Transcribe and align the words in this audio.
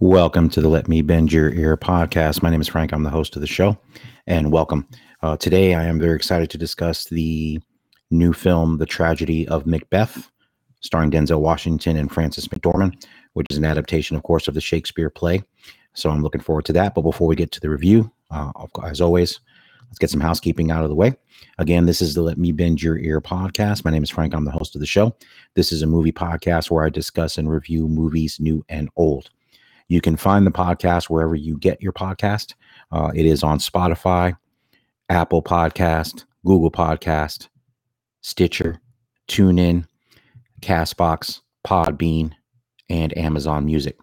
Welcome 0.00 0.50
to 0.50 0.60
the 0.60 0.68
Let 0.68 0.88
Me 0.88 1.00
Bend 1.00 1.32
Your 1.32 1.48
Ear 1.48 1.74
podcast. 1.74 2.42
My 2.42 2.50
name 2.50 2.60
is 2.60 2.68
Frank. 2.68 2.92
I'm 2.92 3.02
the 3.02 3.08
host 3.08 3.34
of 3.34 3.40
the 3.40 3.46
show, 3.46 3.78
and 4.26 4.52
welcome. 4.52 4.86
Uh, 5.22 5.38
today, 5.38 5.72
I 5.72 5.84
am 5.84 5.98
very 5.98 6.14
excited 6.14 6.50
to 6.50 6.58
discuss 6.58 7.06
the 7.06 7.58
new 8.10 8.34
film, 8.34 8.76
The 8.76 8.84
Tragedy 8.84 9.48
of 9.48 9.64
Macbeth, 9.64 10.30
starring 10.82 11.10
Denzel 11.10 11.40
Washington 11.40 11.96
and 11.96 12.12
Frances 12.12 12.46
McDormand, 12.48 13.06
which 13.32 13.46
is 13.48 13.56
an 13.56 13.64
adaptation, 13.64 14.18
of 14.18 14.22
course, 14.22 14.48
of 14.48 14.52
the 14.52 14.60
Shakespeare 14.60 15.08
play. 15.08 15.42
So 15.94 16.10
I'm 16.10 16.22
looking 16.22 16.42
forward 16.42 16.66
to 16.66 16.74
that. 16.74 16.94
But 16.94 17.00
before 17.00 17.26
we 17.26 17.34
get 17.34 17.50
to 17.52 17.60
the 17.60 17.70
review, 17.70 18.12
uh, 18.30 18.52
as 18.84 19.00
always, 19.00 19.40
let's 19.88 19.98
get 19.98 20.10
some 20.10 20.20
housekeeping 20.20 20.70
out 20.70 20.82
of 20.82 20.90
the 20.90 20.94
way. 20.94 21.16
Again, 21.56 21.86
this 21.86 22.02
is 22.02 22.14
the 22.14 22.20
Let 22.20 22.36
Me 22.36 22.52
Bend 22.52 22.82
Your 22.82 22.98
Ear 22.98 23.22
podcast. 23.22 23.82
My 23.82 23.92
name 23.92 24.02
is 24.02 24.10
Frank. 24.10 24.34
I'm 24.34 24.44
the 24.44 24.50
host 24.50 24.74
of 24.74 24.82
the 24.82 24.86
show. 24.86 25.16
This 25.54 25.72
is 25.72 25.80
a 25.80 25.86
movie 25.86 26.12
podcast 26.12 26.70
where 26.70 26.84
I 26.84 26.90
discuss 26.90 27.38
and 27.38 27.50
review 27.50 27.88
movies 27.88 28.38
new 28.38 28.62
and 28.68 28.90
old. 28.96 29.30
You 29.88 30.00
can 30.00 30.16
find 30.16 30.46
the 30.46 30.50
podcast 30.50 31.04
wherever 31.04 31.34
you 31.34 31.58
get 31.58 31.80
your 31.80 31.92
podcast. 31.92 32.54
Uh, 32.90 33.12
it 33.14 33.24
is 33.24 33.42
on 33.42 33.58
Spotify, 33.58 34.36
Apple 35.08 35.42
Podcast, 35.42 36.24
Google 36.44 36.70
Podcast, 36.70 37.48
Stitcher, 38.22 38.80
TuneIn, 39.28 39.86
Castbox, 40.60 41.40
Podbean, 41.66 42.32
and 42.88 43.16
Amazon 43.16 43.64
Music. 43.64 43.96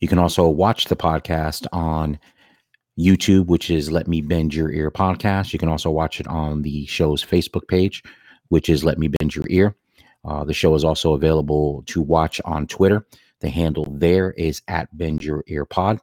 You 0.00 0.08
can 0.08 0.18
also 0.18 0.48
watch 0.48 0.86
the 0.86 0.96
podcast 0.96 1.66
on 1.72 2.18
YouTube, 2.98 3.46
which 3.46 3.70
is 3.70 3.90
Let 3.90 4.06
Me 4.06 4.20
Bend 4.20 4.54
Your 4.54 4.70
Ear 4.70 4.90
podcast. 4.90 5.52
You 5.52 5.58
can 5.58 5.68
also 5.68 5.90
watch 5.90 6.20
it 6.20 6.26
on 6.28 6.62
the 6.62 6.86
show's 6.86 7.24
Facebook 7.24 7.66
page, 7.68 8.02
which 8.48 8.68
is 8.68 8.84
Let 8.84 8.98
Me 8.98 9.08
Bend 9.08 9.34
Your 9.34 9.46
Ear. 9.50 9.74
Uh, 10.24 10.44
the 10.44 10.54
show 10.54 10.74
is 10.74 10.84
also 10.84 11.14
available 11.14 11.82
to 11.86 12.02
watch 12.02 12.40
on 12.44 12.66
Twitter. 12.66 13.06
The 13.40 13.50
handle 13.50 13.86
there 13.90 14.32
is 14.32 14.62
at 14.68 14.96
Bend 14.96 15.22
Your 15.22 15.44
Ear 15.46 15.64
Pod. 15.64 16.00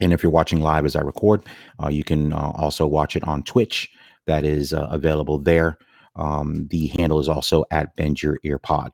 And 0.00 0.12
if 0.12 0.22
you're 0.22 0.32
watching 0.32 0.60
live 0.60 0.84
as 0.84 0.96
I 0.96 1.00
record, 1.00 1.42
uh, 1.82 1.88
you 1.88 2.04
can 2.04 2.32
uh, 2.32 2.52
also 2.54 2.86
watch 2.86 3.16
it 3.16 3.24
on 3.24 3.42
Twitch. 3.42 3.90
That 4.26 4.44
is 4.44 4.72
uh, 4.72 4.88
available 4.90 5.38
there. 5.38 5.78
Um, 6.16 6.66
the 6.68 6.88
handle 6.88 7.20
is 7.20 7.28
also 7.28 7.64
at 7.70 7.94
Bend 7.96 8.22
Your 8.22 8.38
Ear 8.42 8.58
Pod. 8.58 8.92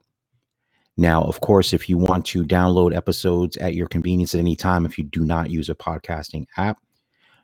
Now, 0.96 1.22
of 1.22 1.40
course, 1.40 1.72
if 1.72 1.88
you 1.88 1.96
want 1.96 2.26
to 2.26 2.44
download 2.44 2.94
episodes 2.94 3.56
at 3.56 3.74
your 3.74 3.88
convenience 3.88 4.34
at 4.34 4.40
any 4.40 4.56
time, 4.56 4.84
if 4.84 4.98
you 4.98 5.04
do 5.04 5.24
not 5.24 5.50
use 5.50 5.70
a 5.70 5.74
podcasting 5.74 6.46
app, 6.56 6.78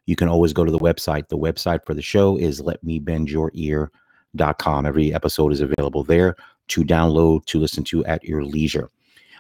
you 0.05 0.17
can 0.17 0.29
always 0.29 0.53
go 0.53 0.65
to 0.65 0.71
the 0.71 0.79
website. 0.79 1.29
The 1.29 1.39
website 1.39 1.87
for 1.87 1.95
the 1.95 2.03
show 2.03 2.37
is 2.37 2.61
letmebendyourear.com. 2.61 4.87
Every 4.87 5.15
episode 5.15 5.53
is 5.53 5.61
available 5.61 6.05
there 6.05 6.37
to 6.69 6.85
download, 6.85 7.47
to 7.47 7.59
listen 7.59 7.83
to 7.85 8.05
at 8.05 8.23
your 8.25 8.45
leisure. 8.45 8.91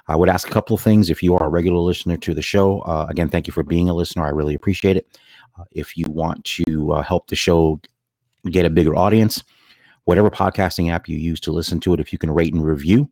I 0.08 0.16
would 0.16 0.30
ask 0.30 0.48
a 0.48 0.50
couple 0.50 0.74
of 0.74 0.82
things. 0.82 1.10
If 1.10 1.22
you 1.22 1.34
are 1.36 1.44
a 1.44 1.50
regular 1.50 1.78
listener 1.78 2.16
to 2.16 2.34
the 2.34 2.42
show, 2.42 2.80
uh, 2.80 3.06
again, 3.08 3.28
thank 3.28 3.46
you 3.46 3.52
for 3.52 3.62
being 3.62 3.88
a 3.88 3.94
listener. 3.94 4.24
I 4.24 4.30
really 4.30 4.54
appreciate 4.54 4.96
it. 4.96 5.18
Uh, 5.58 5.64
if 5.72 5.96
you 5.96 6.06
want 6.08 6.44
to 6.44 6.92
uh, 6.92 7.02
help 7.02 7.28
the 7.28 7.36
show 7.36 7.80
get 8.50 8.64
a 8.64 8.70
bigger 8.70 8.96
audience, 8.96 9.44
whatever 10.04 10.30
podcasting 10.30 10.90
app 10.90 11.08
you 11.08 11.18
use 11.18 11.40
to 11.40 11.52
listen 11.52 11.78
to 11.80 11.92
it, 11.92 12.00
if 12.00 12.12
you 12.12 12.18
can 12.18 12.30
rate 12.30 12.54
and 12.54 12.64
review, 12.64 13.10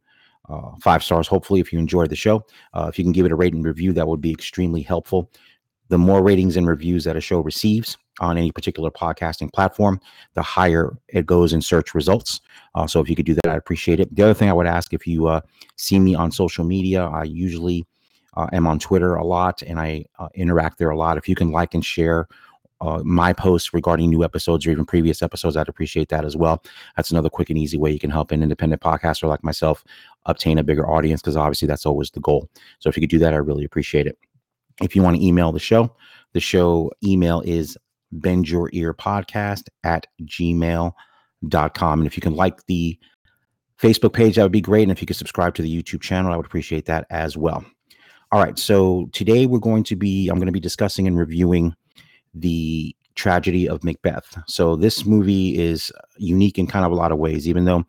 uh, 0.49 0.71
five 0.81 1.03
stars, 1.03 1.29
hopefully, 1.29 1.61
if 1.61 1.73
you 1.73 1.79
enjoyed 1.79 2.09
the 2.09 2.17
show. 2.17 2.45
Uh, 2.73 2.87
if 2.89 2.99
you 2.99 3.05
can 3.05 3.13
give 3.13 3.27
it 3.27 3.33
a 3.33 3.37
rate 3.37 3.53
and 3.53 3.65
review, 3.65 3.93
that 3.93 4.07
would 4.07 4.21
be 4.21 4.31
extremely 4.31 4.81
helpful. 4.81 5.31
The 5.89 5.99
more 5.99 6.23
ratings 6.23 6.57
and 6.57 6.67
reviews 6.67 7.05
that 7.05 7.17
a 7.17 7.21
show 7.21 7.41
receives 7.41 7.99
on 8.21 8.39
any 8.39 8.51
particular 8.51 8.91
podcasting 8.91 9.53
platform, 9.53 10.01
the 10.35 10.43
higher 10.43 10.97
it 11.09 11.27
goes 11.27 11.53
in 11.53 11.61
search 11.61 11.95
results. 11.95 12.41
Uh, 12.75 12.87
so 12.87 13.01
if 13.01 13.09
you 13.09 13.17
could 13.17 13.27
do 13.27 13.35
that, 13.35 13.47
I'd 13.47 13.59
appreciate 13.59 14.01
it. 14.01 14.15
The 14.15 14.23
other 14.23 14.35
thing 14.35 14.49
I 14.49 14.53
would 14.53 14.67
ask 14.67 14.93
if 14.93 15.07
you 15.07 15.27
uh, 15.27 15.41
see 15.77 15.99
me 15.99 16.15
on 16.15 16.31
social 16.31 16.65
media, 16.65 17.05
I 17.07 17.25
usually 17.25 17.87
uh, 18.37 18.47
am 18.53 18.67
on 18.67 18.79
Twitter 18.79 19.15
a 19.15 19.25
lot 19.25 19.63
and 19.63 19.81
I 19.81 20.05
uh, 20.19 20.29
interact 20.35 20.79
there 20.79 20.91
a 20.91 20.97
lot. 20.97 21.19
If 21.19 21.29
you 21.29 21.35
can 21.35 21.51
like 21.51 21.75
and 21.75 21.85
share 21.85 22.29
uh, 22.83 23.01
my 23.03 23.33
posts 23.33 23.73
regarding 23.73 24.11
new 24.11 24.23
episodes 24.23 24.67
or 24.67 24.71
even 24.71 24.85
previous 24.85 25.23
episodes, 25.23 25.57
I'd 25.57 25.69
appreciate 25.69 26.11
that 26.11 26.25
as 26.25 26.37
well. 26.37 26.63
That's 26.97 27.11
another 27.11 27.31
quick 27.31 27.49
and 27.49 27.59
easy 27.59 27.79
way 27.79 27.91
you 27.91 27.99
can 27.99 28.11
help 28.11 28.31
an 28.33 28.43
independent 28.43 28.83
podcaster 28.83 29.29
like 29.29 29.43
myself 29.43 29.83
obtain 30.27 30.59
a 30.59 30.63
bigger 30.63 30.89
audience 30.89 31.23
because 31.23 31.37
obviously 31.37 31.67
that's 31.67 31.87
always 31.87 32.11
the 32.11 32.21
goal. 32.21 32.51
So 32.79 32.89
if 32.89 32.97
you 32.97 33.01
could 33.01 33.11
do 33.11 33.19
that, 33.21 33.33
I 33.33 33.39
really 33.39 33.65
appreciate 33.65 34.07
it. 34.07 34.19
If 34.83 34.95
you 34.95 35.03
want 35.03 35.17
to 35.17 35.25
email 35.25 35.53
the 35.53 35.59
show, 35.59 35.97
the 36.35 36.41
show 36.41 36.93
email 37.03 37.41
is 37.47 37.79
bend 38.13 38.49
your 38.49 38.71
ear 38.73 38.95
podcast 38.95 39.69
at 39.85 40.07
gmail.com. 40.23 42.01
And 42.01 42.07
if 42.07 42.17
you 42.17 42.21
can 42.21 42.35
like 42.35 42.67
the 42.67 42.99
Facebook 43.81 44.13
page, 44.13 44.37
that 44.37 44.43
would 44.43 44.53
be 44.53 44.61
great. 44.61 44.83
And 44.83 44.93
if 44.93 45.01
you 45.01 45.07
could 45.07 45.17
subscribe 45.17 45.55
to 45.55 45.63
the 45.63 45.83
YouTube 45.83 46.01
channel, 46.01 46.33
I 46.33 46.37
would 46.37 46.47
appreciate 46.47 46.87
that 46.87 47.07
as 47.11 47.37
well. 47.37 47.65
All 48.33 48.43
right. 48.43 48.59
So 48.59 49.09
today 49.13 49.47
we're 49.47 49.59
going 49.59 49.85
to 49.85 49.97
be, 49.97 50.29
I'm 50.29 50.37
going 50.37 50.47
to 50.47 50.53
be 50.53 50.61
discussing 50.61 51.07
and 51.07 51.17
reviewing 51.17 51.75
the 52.35 52.95
tragedy 53.15 53.69
of 53.69 53.85
Macbeth. 53.85 54.37
So 54.47 54.77
this 54.77 55.07
movie 55.07 55.59
is 55.59 55.93
unique 56.19 56.59
in 56.59 56.67
kind 56.67 56.85
of 56.85 56.93
a 56.93 56.97
lot 56.97 57.13
of 57.13 57.19
ways, 57.19 57.49
even 57.49 57.65
though 57.65 57.85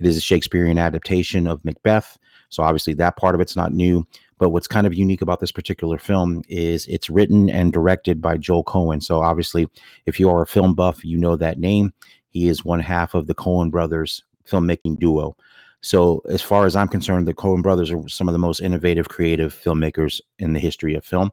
it 0.00 0.06
is 0.06 0.16
a 0.16 0.20
Shakespearean 0.20 0.78
adaptation 0.78 1.46
of 1.46 1.64
Macbeth. 1.64 2.18
So 2.48 2.62
obviously 2.62 2.94
that 2.94 3.16
part 3.16 3.34
of 3.34 3.40
it's 3.40 3.56
not 3.56 3.72
new. 3.72 4.06
But 4.42 4.50
what's 4.50 4.66
kind 4.66 4.88
of 4.88 4.92
unique 4.92 5.22
about 5.22 5.38
this 5.38 5.52
particular 5.52 5.98
film 5.98 6.42
is 6.48 6.88
it's 6.88 7.08
written 7.08 7.48
and 7.48 7.72
directed 7.72 8.20
by 8.20 8.38
Joel 8.38 8.64
Coen. 8.64 9.00
So 9.00 9.22
obviously, 9.22 9.68
if 10.06 10.18
you 10.18 10.28
are 10.30 10.42
a 10.42 10.48
film 10.48 10.74
buff, 10.74 11.04
you 11.04 11.16
know 11.16 11.36
that 11.36 11.60
name. 11.60 11.92
He 12.30 12.48
is 12.48 12.64
one 12.64 12.80
half 12.80 13.14
of 13.14 13.28
the 13.28 13.36
Coen 13.36 13.70
brothers 13.70 14.24
filmmaking 14.44 14.98
duo. 14.98 15.36
So, 15.80 16.22
as 16.28 16.42
far 16.42 16.66
as 16.66 16.74
I'm 16.74 16.88
concerned, 16.88 17.28
the 17.28 17.34
Coen 17.34 17.62
brothers 17.62 17.92
are 17.92 18.08
some 18.08 18.28
of 18.28 18.32
the 18.32 18.40
most 18.40 18.58
innovative, 18.58 19.08
creative 19.08 19.54
filmmakers 19.54 20.20
in 20.40 20.54
the 20.54 20.58
history 20.58 20.96
of 20.96 21.04
film. 21.04 21.30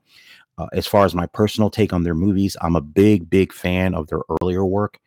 Uh, 0.59 0.67
as 0.73 0.85
far 0.85 1.03
as 1.03 1.15
my 1.15 1.25
personal 1.25 1.71
take 1.71 1.91
on 1.91 2.03
their 2.03 2.13
movies, 2.13 2.55
I'm 2.61 2.75
a 2.75 2.81
big, 2.81 3.27
big 3.27 3.51
fan 3.51 3.95
of 3.95 4.05
their 4.05 4.21
earlier 4.39 4.63
work. 4.63 4.99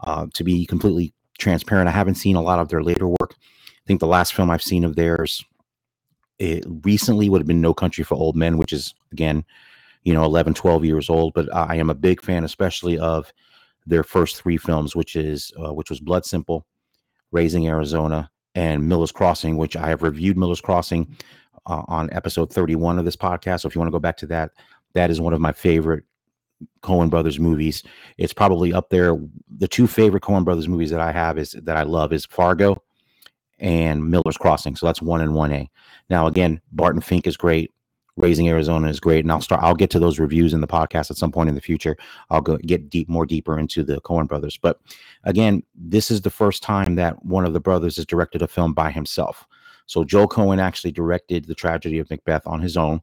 Uh, 0.00 0.28
to 0.32 0.44
be 0.44 0.64
completely 0.64 1.12
transparent, 1.38 1.90
I 1.90 1.92
haven't 1.92 2.14
seen 2.14 2.36
a 2.36 2.42
lot 2.42 2.58
of 2.58 2.70
their 2.70 2.82
later 2.82 3.06
work. 3.06 3.34
I 3.34 3.86
think 3.86 4.00
the 4.00 4.06
last 4.06 4.32
film 4.32 4.48
I've 4.48 4.62
seen 4.62 4.82
of 4.82 4.96
theirs 4.96 5.44
it 6.40 6.64
recently 6.82 7.28
would 7.28 7.40
have 7.40 7.46
been 7.46 7.60
No 7.60 7.74
Country 7.74 8.02
for 8.02 8.14
Old 8.14 8.34
Men, 8.34 8.56
which 8.56 8.72
is 8.72 8.94
again, 9.12 9.44
you 10.02 10.14
know, 10.14 10.24
11, 10.24 10.54
12 10.54 10.84
years 10.84 11.10
old. 11.10 11.34
But 11.34 11.54
I 11.54 11.76
am 11.76 11.90
a 11.90 11.94
big 11.94 12.22
fan, 12.22 12.44
especially 12.44 12.98
of 12.98 13.32
their 13.86 14.02
first 14.02 14.36
three 14.36 14.56
films, 14.56 14.96
which 14.96 15.14
is 15.14 15.52
uh, 15.62 15.72
which 15.72 15.90
was 15.90 16.00
Blood 16.00 16.24
Simple, 16.24 16.66
Raising 17.30 17.68
Arizona, 17.68 18.30
and 18.54 18.88
Miller's 18.88 19.12
Crossing, 19.12 19.58
which 19.58 19.76
I 19.76 19.88
have 19.88 20.02
reviewed 20.02 20.38
Miller's 20.38 20.62
Crossing 20.62 21.14
uh, 21.66 21.82
on 21.86 22.08
episode 22.12 22.50
31 22.50 22.98
of 22.98 23.04
this 23.04 23.16
podcast. 23.16 23.60
So 23.60 23.68
if 23.68 23.74
you 23.74 23.78
want 23.78 23.88
to 23.88 23.96
go 23.96 24.00
back 24.00 24.16
to 24.18 24.26
that, 24.28 24.52
that 24.94 25.10
is 25.10 25.20
one 25.20 25.34
of 25.34 25.40
my 25.42 25.52
favorite 25.52 26.04
Coen 26.82 27.10
Brothers 27.10 27.38
movies. 27.38 27.82
It's 28.16 28.32
probably 28.32 28.72
up 28.72 28.88
there. 28.88 29.18
The 29.58 29.68
two 29.68 29.86
favorite 29.86 30.22
Coen 30.22 30.44
Brothers 30.44 30.68
movies 30.68 30.90
that 30.90 31.00
I 31.00 31.12
have 31.12 31.36
is 31.36 31.52
that 31.52 31.76
I 31.76 31.82
love 31.82 32.14
is 32.14 32.24
Fargo 32.24 32.82
and 33.60 34.10
Miller's 34.10 34.36
Crossing. 34.36 34.76
So 34.76 34.86
that's 34.86 35.02
one 35.02 35.20
and 35.20 35.34
one 35.34 35.52
A. 35.52 35.70
Now 36.08 36.26
again, 36.26 36.60
Barton 36.72 37.00
Fink 37.00 37.26
is 37.26 37.36
great. 37.36 37.70
Raising 38.16 38.48
Arizona 38.48 38.88
is 38.88 39.00
great, 39.00 39.24
and 39.24 39.32
I'll 39.32 39.40
start. 39.40 39.62
I'll 39.62 39.74
get 39.74 39.88
to 39.90 39.98
those 39.98 40.18
reviews 40.18 40.52
in 40.52 40.60
the 40.60 40.66
podcast 40.66 41.10
at 41.10 41.16
some 41.16 41.32
point 41.32 41.48
in 41.48 41.54
the 41.54 41.60
future. 41.60 41.96
I'll 42.28 42.42
go 42.42 42.58
get 42.58 42.90
deep, 42.90 43.08
more 43.08 43.24
deeper 43.24 43.58
into 43.58 43.82
the 43.82 44.00
Coen 44.02 44.28
brothers. 44.28 44.58
But 44.60 44.78
again, 45.24 45.62
this 45.74 46.10
is 46.10 46.20
the 46.20 46.28
first 46.28 46.62
time 46.62 46.96
that 46.96 47.24
one 47.24 47.46
of 47.46 47.54
the 47.54 47.60
brothers 47.60 47.96
has 47.96 48.04
directed 48.04 48.42
a 48.42 48.48
film 48.48 48.74
by 48.74 48.90
himself. 48.90 49.46
So 49.86 50.04
Joel 50.04 50.28
Coen 50.28 50.60
actually 50.60 50.92
directed 50.92 51.46
the 51.46 51.54
tragedy 51.54 51.98
of 51.98 52.10
Macbeth 52.10 52.46
on 52.46 52.60
his 52.60 52.76
own. 52.76 53.00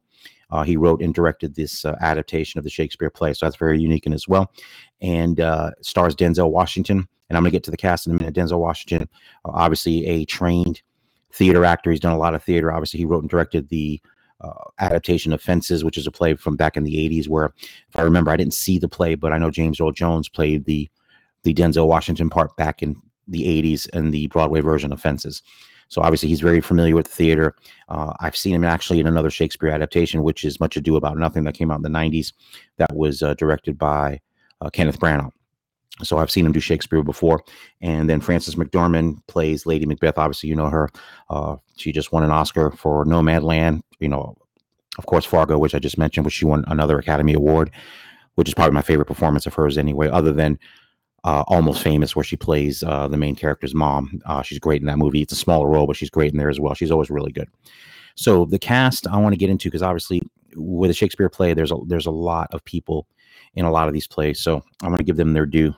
Uh, 0.50 0.62
he 0.62 0.76
wrote 0.76 1.02
and 1.02 1.12
directed 1.12 1.54
this 1.54 1.84
uh, 1.84 1.96
adaptation 2.00 2.58
of 2.58 2.64
the 2.64 2.70
Shakespeare 2.70 3.10
play, 3.10 3.34
so 3.34 3.44
that's 3.44 3.56
very 3.56 3.78
unique 3.78 4.06
in 4.06 4.12
as 4.12 4.28
well. 4.28 4.52
And 5.00 5.40
uh, 5.40 5.72
stars 5.82 6.14
Denzel 6.14 6.50
Washington, 6.50 7.08
and 7.28 7.36
I'm 7.36 7.42
going 7.42 7.50
to 7.50 7.56
get 7.56 7.64
to 7.64 7.70
the 7.70 7.76
cast 7.76 8.06
in 8.06 8.12
a 8.12 8.16
minute. 8.16 8.34
Denzel 8.34 8.58
Washington, 8.58 9.08
uh, 9.44 9.50
obviously 9.52 10.06
a 10.06 10.24
trained 10.24 10.82
theater 11.32 11.64
actor. 11.64 11.90
He's 11.90 12.00
done 12.00 12.12
a 12.12 12.18
lot 12.18 12.34
of 12.34 12.42
theater. 12.42 12.72
Obviously, 12.72 12.98
he 12.98 13.04
wrote 13.04 13.22
and 13.22 13.30
directed 13.30 13.68
the 13.68 14.00
uh, 14.40 14.52
adaptation 14.78 15.32
of 15.32 15.42
Fences, 15.42 15.84
which 15.84 15.98
is 15.98 16.06
a 16.06 16.12
play 16.12 16.34
from 16.34 16.56
back 16.56 16.76
in 16.76 16.84
the 16.84 16.96
80s, 16.96 17.28
where 17.28 17.46
if 17.88 17.96
I 17.96 18.02
remember, 18.02 18.30
I 18.30 18.36
didn't 18.36 18.54
see 18.54 18.78
the 18.78 18.88
play, 18.88 19.14
but 19.14 19.32
I 19.32 19.38
know 19.38 19.50
James 19.50 19.80
Earl 19.80 19.92
Jones 19.92 20.28
played 20.28 20.64
the 20.64 20.88
the 21.44 21.54
Denzel 21.54 21.86
Washington 21.86 22.28
part 22.28 22.56
back 22.56 22.82
in 22.82 23.00
the 23.28 23.44
80s 23.44 23.88
and 23.92 24.12
the 24.12 24.26
Broadway 24.26 24.60
version 24.60 24.92
of 24.92 25.00
Fences. 25.00 25.42
So 25.88 26.02
obviously 26.02 26.28
he's 26.28 26.40
very 26.40 26.60
familiar 26.60 26.94
with 26.94 27.06
the 27.06 27.14
theater. 27.14 27.54
Uh, 27.88 28.12
I've 28.20 28.36
seen 28.36 28.54
him 28.54 28.64
actually 28.64 29.00
in 29.00 29.06
another 29.06 29.30
Shakespeare 29.30 29.70
adaptation, 29.70 30.22
which 30.22 30.44
is 30.44 30.60
Much 30.60 30.76
Ado 30.76 30.96
About 30.96 31.16
Nothing, 31.16 31.44
that 31.44 31.54
came 31.54 31.70
out 31.70 31.76
in 31.76 31.82
the 31.82 31.88
90s, 31.88 32.32
that 32.76 32.94
was 32.94 33.22
uh, 33.22 33.34
directed 33.34 33.78
by 33.78 34.20
uh, 34.60 34.70
Kenneth 34.70 34.98
Branagh. 34.98 35.30
So 36.02 36.18
I've 36.18 36.30
seen 36.30 36.46
him 36.46 36.52
do 36.52 36.60
Shakespeare 36.60 37.02
before. 37.02 37.42
And 37.80 38.08
then 38.08 38.20
Frances 38.20 38.54
McDormand 38.54 39.20
plays 39.26 39.66
Lady 39.66 39.86
Macbeth. 39.86 40.18
Obviously, 40.18 40.48
you 40.48 40.56
know 40.56 40.70
her. 40.70 40.88
Uh, 41.30 41.56
she 41.76 41.92
just 41.92 42.12
won 42.12 42.22
an 42.22 42.30
Oscar 42.30 42.70
for 42.70 43.04
Nomadland. 43.04 43.82
You 44.00 44.08
know, 44.08 44.36
of 44.98 45.06
course, 45.06 45.24
Fargo, 45.24 45.58
which 45.58 45.74
I 45.74 45.78
just 45.78 45.98
mentioned, 45.98 46.24
which 46.24 46.34
she 46.34 46.44
won 46.44 46.64
another 46.68 46.98
Academy 46.98 47.34
Award, 47.34 47.70
which 48.36 48.48
is 48.48 48.54
probably 48.54 48.74
my 48.74 48.82
favorite 48.82 49.06
performance 49.06 49.46
of 49.46 49.54
hers 49.54 49.78
anyway, 49.78 50.08
other 50.08 50.32
than 50.32 50.58
uh, 51.24 51.42
Almost 51.48 51.82
Famous, 51.82 52.14
where 52.14 52.24
she 52.24 52.36
plays 52.36 52.82
uh, 52.82 53.08
the 53.08 53.16
main 53.16 53.34
character's 53.34 53.74
mom. 53.74 54.20
Uh, 54.26 54.42
she's 54.42 54.58
great 54.58 54.80
in 54.80 54.86
that 54.86 54.98
movie. 54.98 55.22
It's 55.22 55.32
a 55.32 55.36
smaller 55.36 55.68
role, 55.68 55.86
but 55.86 55.96
she's 55.96 56.10
great 56.10 56.32
in 56.32 56.38
there 56.38 56.50
as 56.50 56.60
well. 56.60 56.74
She's 56.74 56.90
always 56.90 57.10
really 57.10 57.32
good. 57.32 57.48
So 58.14 58.44
the 58.44 58.58
cast 58.58 59.06
I 59.06 59.16
want 59.18 59.32
to 59.32 59.38
get 59.38 59.50
into 59.50 59.68
because 59.68 59.82
obviously 59.82 60.22
with 60.56 60.90
a 60.90 60.94
Shakespeare 60.94 61.28
play, 61.28 61.54
there's 61.54 61.70
a 61.70 61.76
there's 61.86 62.06
a 62.06 62.10
lot 62.10 62.48
of 62.52 62.64
people 62.64 63.06
in 63.54 63.64
a 63.64 63.70
lot 63.70 63.88
of 63.88 63.94
these 63.94 64.08
plays, 64.08 64.40
so 64.40 64.62
I'm 64.82 64.88
going 64.88 64.98
to 64.98 65.04
give 65.04 65.16
them 65.16 65.32
their 65.32 65.46
due. 65.46 65.74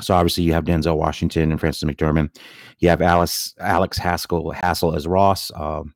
So 0.00 0.14
obviously 0.14 0.44
you 0.44 0.52
have 0.52 0.64
Denzel 0.64 0.96
Washington 0.96 1.50
and 1.50 1.58
Frances 1.58 1.82
McDormand. 1.82 2.36
You 2.78 2.88
have 2.88 3.02
Alice 3.02 3.54
Alex 3.58 3.98
Haskell 3.98 4.52
Hassell 4.52 4.96
as 4.96 5.06
Ross, 5.06 5.50
um, 5.56 5.94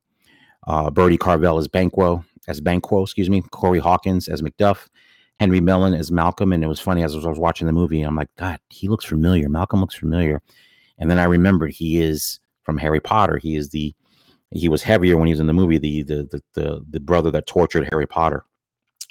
uh, 0.67 0.89
Bertie 0.89 1.17
Carvel 1.17 1.57
as 1.57 1.67
Banquo 1.67 2.23
as 2.47 2.59
Banquo, 2.61 3.03
excuse 3.03 3.29
me, 3.29 3.41
Corey 3.51 3.79
Hawkins 3.79 4.27
as 4.27 4.41
Macduff, 4.41 4.87
Henry 5.39 5.61
Melling 5.61 5.93
as 5.93 6.11
Malcolm. 6.11 6.51
And 6.53 6.63
it 6.63 6.67
was 6.67 6.79
funny 6.79 7.03
as 7.03 7.15
I 7.15 7.27
was 7.27 7.39
watching 7.39 7.67
the 7.67 7.73
movie, 7.73 8.01
I'm 8.01 8.15
like, 8.15 8.29
God, 8.37 8.59
he 8.69 8.87
looks 8.87 9.05
familiar. 9.05 9.49
Malcolm 9.49 9.79
looks 9.79 9.95
familiar. 9.95 10.41
And 10.97 11.09
then 11.09 11.19
I 11.19 11.23
remembered 11.23 11.71
he 11.71 12.01
is 12.01 12.39
from 12.63 12.77
Harry 12.77 12.99
Potter. 12.99 13.37
He 13.37 13.55
is 13.55 13.69
the 13.69 13.93
he 14.51 14.69
was 14.69 14.83
heavier 14.83 15.17
when 15.17 15.25
he 15.25 15.33
was 15.33 15.39
in 15.39 15.47
the 15.47 15.53
movie, 15.53 15.77
the 15.77 16.03
the 16.03 16.23
the 16.31 16.43
the, 16.53 16.85
the 16.91 16.99
brother 16.99 17.31
that 17.31 17.47
tortured 17.47 17.87
Harry 17.89 18.05
Potter 18.05 18.45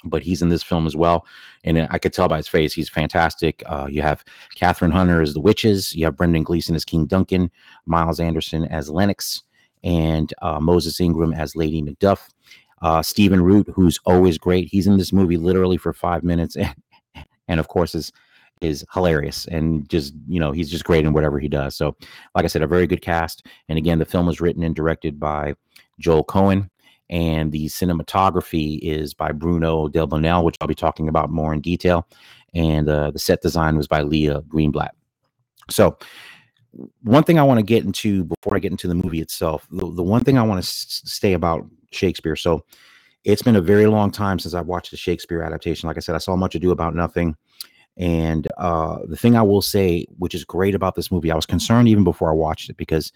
but 0.03 0.23
he's 0.23 0.41
in 0.41 0.49
this 0.49 0.63
film 0.63 0.85
as 0.85 0.95
well. 0.95 1.25
And 1.63 1.87
I 1.89 1.97
could 1.97 2.13
tell 2.13 2.27
by 2.27 2.37
his 2.37 2.47
face, 2.47 2.73
he's 2.73 2.89
fantastic. 2.89 3.63
Uh, 3.65 3.87
you 3.89 4.01
have 4.01 4.23
Kathryn 4.55 4.91
Hunter 4.91 5.21
as 5.21 5.33
the 5.33 5.39
witches. 5.39 5.95
You 5.95 6.05
have 6.05 6.17
Brendan 6.17 6.43
Gleeson 6.43 6.75
as 6.75 6.85
King 6.85 7.05
Duncan, 7.05 7.49
Miles 7.85 8.19
Anderson 8.19 8.65
as 8.65 8.89
Lennox, 8.89 9.43
and 9.83 10.33
uh, 10.41 10.59
Moses 10.59 10.99
Ingram 10.99 11.33
as 11.33 11.55
Lady 11.55 11.81
Macduff. 11.81 12.29
Uh, 12.81 13.01
Stephen 13.01 13.41
Root, 13.41 13.67
who's 13.73 13.99
always 14.05 14.37
great. 14.37 14.67
He's 14.67 14.87
in 14.87 14.97
this 14.97 15.13
movie 15.13 15.37
literally 15.37 15.77
for 15.77 15.93
five 15.93 16.23
minutes, 16.23 16.57
and, 16.57 16.75
and 17.47 17.59
of 17.59 17.67
course 17.67 17.95
is 17.95 18.11
is 18.61 18.85
hilarious 18.93 19.45
and 19.47 19.89
just 19.89 20.13
you 20.25 20.39
know 20.39 20.53
he's 20.53 20.71
just 20.71 20.85
great 20.85 21.05
in 21.05 21.13
whatever 21.13 21.39
he 21.39 21.47
does. 21.47 21.75
So, 21.75 21.95
like 22.35 22.45
I 22.45 22.47
said, 22.47 22.61
a 22.61 22.67
very 22.67 22.87
good 22.87 23.01
cast. 23.01 23.45
And 23.69 23.77
again, 23.77 23.99
the 23.99 24.05
film 24.05 24.25
was 24.25 24.41
written 24.41 24.63
and 24.63 24.75
directed 24.75 25.19
by 25.19 25.53
Joel 25.99 26.23
Coen 26.23 26.69
and 27.09 27.51
the 27.51 27.67
cinematography 27.67 28.79
is 28.81 29.13
by 29.13 29.31
Bruno 29.31 29.87
Delbonnel, 29.87 30.43
which 30.43 30.55
I'll 30.61 30.67
be 30.67 30.75
talking 30.75 31.07
about 31.07 31.29
more 31.31 31.53
in 31.53 31.61
detail. 31.61 32.07
And 32.53 32.89
uh, 32.89 33.11
the 33.11 33.19
set 33.19 33.41
design 33.41 33.77
was 33.77 33.87
by 33.87 34.01
Leah 34.01 34.41
Greenblatt. 34.43 34.91
So, 35.69 35.97
one 37.03 37.23
thing 37.23 37.39
I 37.39 37.43
want 37.43 37.59
to 37.59 37.65
get 37.65 37.85
into 37.85 38.25
before 38.25 38.55
I 38.55 38.59
get 38.59 38.71
into 38.71 38.87
the 38.87 38.95
movie 38.95 39.21
itself, 39.21 39.67
the, 39.71 39.91
the 39.93 40.03
one 40.03 40.23
thing 40.23 40.37
I 40.37 40.43
want 40.43 40.63
to 40.63 40.67
s- 40.67 41.01
say 41.05 41.33
about 41.33 41.65
Shakespeare. 41.91 42.35
So, 42.35 42.65
it's 43.23 43.43
been 43.43 43.55
a 43.55 43.61
very 43.61 43.87
long 43.87 44.11
time 44.11 44.39
since 44.39 44.53
I've 44.53 44.67
watched 44.67 44.91
the 44.91 44.97
Shakespeare 44.97 45.43
adaptation. 45.43 45.87
Like 45.87 45.97
I 45.97 46.01
said, 46.01 46.15
I 46.15 46.19
saw 46.19 46.35
Much 46.35 46.55
Ado 46.55 46.71
About 46.71 46.95
Nothing. 46.95 47.35
And 47.97 48.47
uh, 48.57 48.99
the 49.07 49.17
thing 49.17 49.35
I 49.35 49.43
will 49.43 49.61
say, 49.61 50.05
which 50.17 50.35
is 50.35 50.43
great 50.45 50.75
about 50.75 50.95
this 50.95 51.11
movie, 51.11 51.31
I 51.31 51.35
was 51.35 51.45
concerned 51.45 51.87
even 51.87 52.03
before 52.03 52.31
I 52.31 52.33
watched 52.35 52.69
it 52.69 52.77
because 52.77 53.11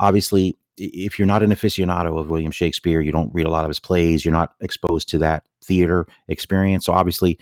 obviously 0.00 0.56
if 0.76 1.18
you're 1.18 1.26
not 1.26 1.42
an 1.42 1.50
aficionado 1.50 2.18
of 2.18 2.28
William 2.28 2.50
Shakespeare, 2.50 3.00
you 3.00 3.12
don't 3.12 3.32
read 3.34 3.46
a 3.46 3.50
lot 3.50 3.64
of 3.64 3.70
his 3.70 3.80
plays, 3.80 4.24
you're 4.24 4.32
not 4.32 4.54
exposed 4.60 5.08
to 5.10 5.18
that 5.18 5.44
theater 5.62 6.06
experience. 6.28 6.86
So 6.86 6.92
obviously, 6.92 7.38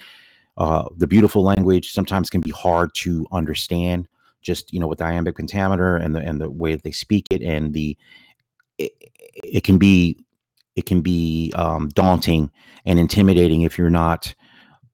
uh, 0.59 0.89
the 0.97 1.07
beautiful 1.07 1.43
language 1.43 1.93
sometimes 1.93 2.29
can 2.31 2.41
be 2.41 2.51
hard 2.51 2.95
to 2.97 3.27
understand. 3.33 4.09
Just 4.43 4.73
you 4.73 4.81
know, 4.81 4.89
with 4.89 5.01
iambic 5.01 5.37
pentameter 5.37 5.97
and 5.97 6.15
the 6.15 6.21
and 6.21 6.41
the 6.41 6.51
way 6.51 6.75
that 6.75 6.83
they 6.83 6.91
speak 6.91 7.27
it, 7.31 7.43
and 7.43 7.73
the 7.73 7.97
it, 8.79 8.93
it 9.45 9.65
can 9.65 9.79
be 9.79 10.19
it 10.75 10.87
can 10.87 11.01
be 11.01 11.53
um, 11.55 11.89
daunting 11.91 12.51
and 12.85 12.99
intimidating 12.99 13.63
if 13.63 13.79
you're 13.79 13.91
not 13.91 14.35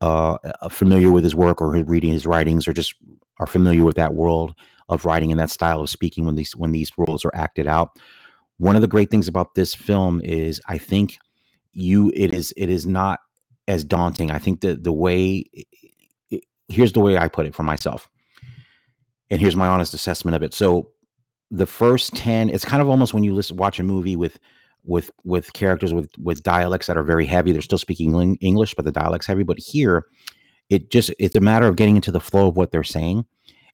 uh, 0.00 0.36
familiar 0.70 1.10
with 1.10 1.24
his 1.24 1.34
work 1.34 1.60
or 1.60 1.70
reading 1.70 2.12
his 2.12 2.26
writings 2.26 2.68
or 2.68 2.72
just 2.72 2.94
are 3.38 3.46
familiar 3.46 3.84
with 3.84 3.96
that 3.96 4.14
world 4.14 4.54
of 4.88 5.04
writing 5.04 5.30
and 5.30 5.40
that 5.40 5.50
style 5.50 5.80
of 5.80 5.90
speaking 5.90 6.24
when 6.26 6.34
these 6.34 6.54
when 6.56 6.72
these 6.72 6.90
roles 6.96 7.24
are 7.24 7.34
acted 7.34 7.66
out 7.66 7.98
one 8.58 8.76
of 8.76 8.82
the 8.82 8.88
great 8.88 9.10
things 9.10 9.28
about 9.28 9.54
this 9.54 9.74
film 9.74 10.20
is 10.22 10.60
I 10.68 10.78
think 10.78 11.18
you 11.72 12.12
it 12.14 12.34
is 12.34 12.52
it 12.56 12.68
is 12.68 12.86
not 12.86 13.20
as 13.66 13.84
daunting. 13.84 14.30
I 14.30 14.38
think 14.38 14.60
that 14.60 14.84
the 14.84 14.92
way 14.92 15.44
it, 16.30 16.44
here's 16.68 16.92
the 16.92 17.00
way 17.00 17.16
I 17.16 17.28
put 17.28 17.46
it 17.46 17.54
for 17.54 17.62
myself. 17.62 18.08
And 19.30 19.40
here's 19.40 19.56
my 19.56 19.68
honest 19.68 19.94
assessment 19.94 20.34
of 20.34 20.42
it. 20.42 20.54
So 20.54 20.90
the 21.50 21.66
first 21.66 22.14
10 22.14 22.50
it's 22.50 22.64
kind 22.64 22.82
of 22.82 22.88
almost 22.88 23.14
when 23.14 23.24
you 23.24 23.34
listen 23.34 23.56
watch 23.56 23.78
a 23.80 23.82
movie 23.82 24.16
with 24.16 24.38
with 24.84 25.10
with 25.24 25.52
characters 25.54 25.94
with 25.94 26.10
with 26.18 26.42
dialects 26.42 26.86
that 26.86 26.96
are 26.96 27.02
very 27.02 27.26
heavy 27.26 27.52
they're 27.52 27.62
still 27.62 27.78
speaking 27.78 28.36
english 28.36 28.74
but 28.74 28.84
the 28.84 28.92
dialects 28.92 29.26
heavy 29.26 29.42
but 29.42 29.58
here 29.58 30.04
it 30.68 30.90
just 30.90 31.12
it's 31.18 31.36
a 31.36 31.40
matter 31.40 31.66
of 31.66 31.76
getting 31.76 31.96
into 31.96 32.12
the 32.12 32.20
flow 32.20 32.48
of 32.48 32.56
what 32.56 32.70
they're 32.70 32.84
saying 32.84 33.24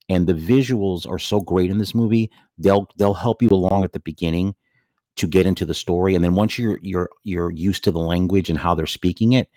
and 0.08 0.26
the 0.26 0.34
visuals 0.34 1.08
are 1.08 1.18
so 1.18 1.40
great 1.40 1.70
in 1.70 1.78
this 1.78 1.94
movie 1.94 2.30
they'll 2.58 2.88
they'll 2.96 3.14
help 3.14 3.42
you 3.42 3.48
along 3.48 3.82
at 3.82 3.92
the 3.92 4.00
beginning 4.00 4.54
to 5.16 5.26
get 5.26 5.46
into 5.46 5.64
the 5.64 5.74
story 5.74 6.14
and 6.14 6.24
then 6.24 6.34
once 6.34 6.58
you're 6.58 6.78
you're 6.82 7.10
you're 7.22 7.50
used 7.50 7.84
to 7.84 7.90
the 7.90 7.98
language 7.98 8.50
and 8.50 8.58
how 8.58 8.74
they're 8.74 8.86
speaking 8.86 9.32
it 9.32 9.48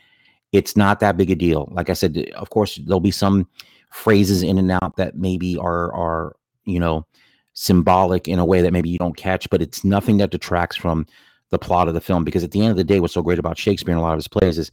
it's 0.53 0.77
not 0.77 1.01
that 1.01 1.17
big 1.17 1.29
a 1.29 1.35
deal. 1.35 1.67
Like 1.71 1.89
i 1.89 1.93
said 1.93 2.31
of 2.35 2.49
course 2.49 2.79
there'll 2.85 2.99
be 2.99 3.11
some 3.11 3.47
phrases 3.91 4.43
in 4.43 4.57
and 4.57 4.71
out 4.71 4.95
that 4.97 5.15
maybe 5.15 5.57
are 5.57 5.93
are 5.93 6.35
you 6.65 6.79
know 6.79 7.05
symbolic 7.53 8.27
in 8.27 8.39
a 8.39 8.45
way 8.45 8.61
that 8.61 8.71
maybe 8.71 8.89
you 8.89 8.99
don't 8.99 9.17
catch 9.17 9.49
but 9.49 9.61
it's 9.61 9.83
nothing 9.83 10.17
that 10.17 10.29
detracts 10.29 10.75
from 10.75 11.07
the 11.49 11.57
plot 11.57 11.87
of 11.87 11.93
the 11.93 12.01
film 12.01 12.23
because 12.23 12.43
at 12.43 12.51
the 12.51 12.61
end 12.61 12.69
of 12.69 12.77
the 12.77 12.83
day 12.83 12.99
what's 12.99 13.13
so 13.13 13.21
great 13.21 13.39
about 13.39 13.57
shakespeare 13.57 13.93
and 13.93 13.99
a 13.99 14.03
lot 14.03 14.13
of 14.13 14.17
his 14.17 14.27
plays 14.27 14.59
is 14.59 14.71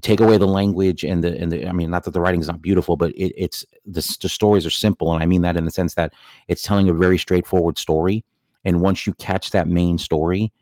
take 0.00 0.18
away 0.18 0.36
the 0.36 0.46
language 0.46 1.04
and 1.04 1.22
the 1.22 1.38
and 1.38 1.52
the 1.52 1.66
i 1.68 1.72
mean 1.72 1.90
not 1.90 2.02
that 2.02 2.10
the 2.10 2.20
writing 2.20 2.40
is 2.40 2.48
not 2.48 2.60
beautiful 2.60 2.96
but 2.96 3.12
it, 3.12 3.32
it's 3.36 3.64
the, 3.86 4.16
the 4.20 4.28
stories 4.28 4.66
are 4.66 4.70
simple 4.70 5.12
and 5.12 5.22
i 5.22 5.26
mean 5.26 5.42
that 5.42 5.56
in 5.56 5.64
the 5.64 5.70
sense 5.70 5.94
that 5.94 6.12
it's 6.48 6.62
telling 6.62 6.88
a 6.88 6.94
very 6.94 7.18
straightforward 7.18 7.78
story 7.78 8.24
and 8.64 8.80
once 8.80 9.06
you 9.06 9.14
catch 9.14 9.50
that 9.50 9.68
main 9.68 9.98
story 9.98 10.52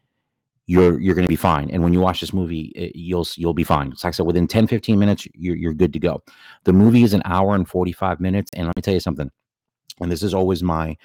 you're 0.70 1.00
you're 1.00 1.16
going 1.16 1.26
to 1.26 1.28
be 1.28 1.34
fine. 1.34 1.68
And 1.70 1.82
when 1.82 1.92
you 1.92 1.98
watch 1.98 2.20
this 2.20 2.32
movie 2.32 2.72
it, 2.76 2.94
you'll 2.94 3.26
you'll 3.34 3.54
be 3.54 3.64
fine. 3.64 3.90
It's 3.90 4.04
like 4.04 4.12
i 4.12 4.16
said 4.16 4.26
within 4.26 4.46
10 4.46 4.68
15 4.68 5.00
minutes 5.00 5.26
you're, 5.34 5.56
you're 5.56 5.74
good 5.74 5.92
to 5.92 5.98
go. 5.98 6.22
The 6.62 6.72
movie 6.72 7.02
is 7.02 7.12
an 7.12 7.22
hour 7.24 7.56
and 7.56 7.68
45 7.68 8.20
minutes 8.20 8.52
and 8.54 8.68
let 8.68 8.76
me 8.76 8.82
tell 8.82 8.94
you 8.94 9.00
something 9.00 9.28
and 10.00 10.12
this 10.12 10.22
is 10.22 10.32
always 10.32 10.62
my 10.62 10.96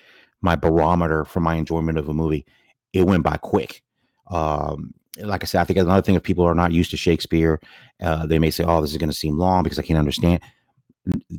my 0.42 0.56
barometer 0.56 1.26
for 1.26 1.40
my 1.40 1.56
enjoyment 1.56 1.98
of 1.98 2.08
a 2.10 2.14
movie 2.14 2.46
it 2.94 3.08
went 3.08 3.24
by 3.24 3.38
quick. 3.38 3.82
Um 4.30 4.94
like 5.18 5.44
I 5.44 5.48
said, 5.48 5.62
I 5.62 5.64
think 5.64 5.80
another 5.80 6.04
thing 6.04 6.14
if 6.14 6.22
people 6.22 6.46
are 6.46 6.54
not 6.54 6.72
used 6.74 6.92
to 6.92 6.98
Shakespeare, 6.98 7.60
uh, 8.02 8.26
they 8.26 8.38
may 8.38 8.52
say, 8.52 8.66
"Oh, 8.66 8.82
this 8.82 8.92
is 8.92 8.98
going 8.98 9.10
to 9.10 9.16
seem 9.16 9.38
long 9.38 9.64
because 9.64 9.80
I 9.80 9.82
can't 9.82 9.98
understand." 9.98 10.42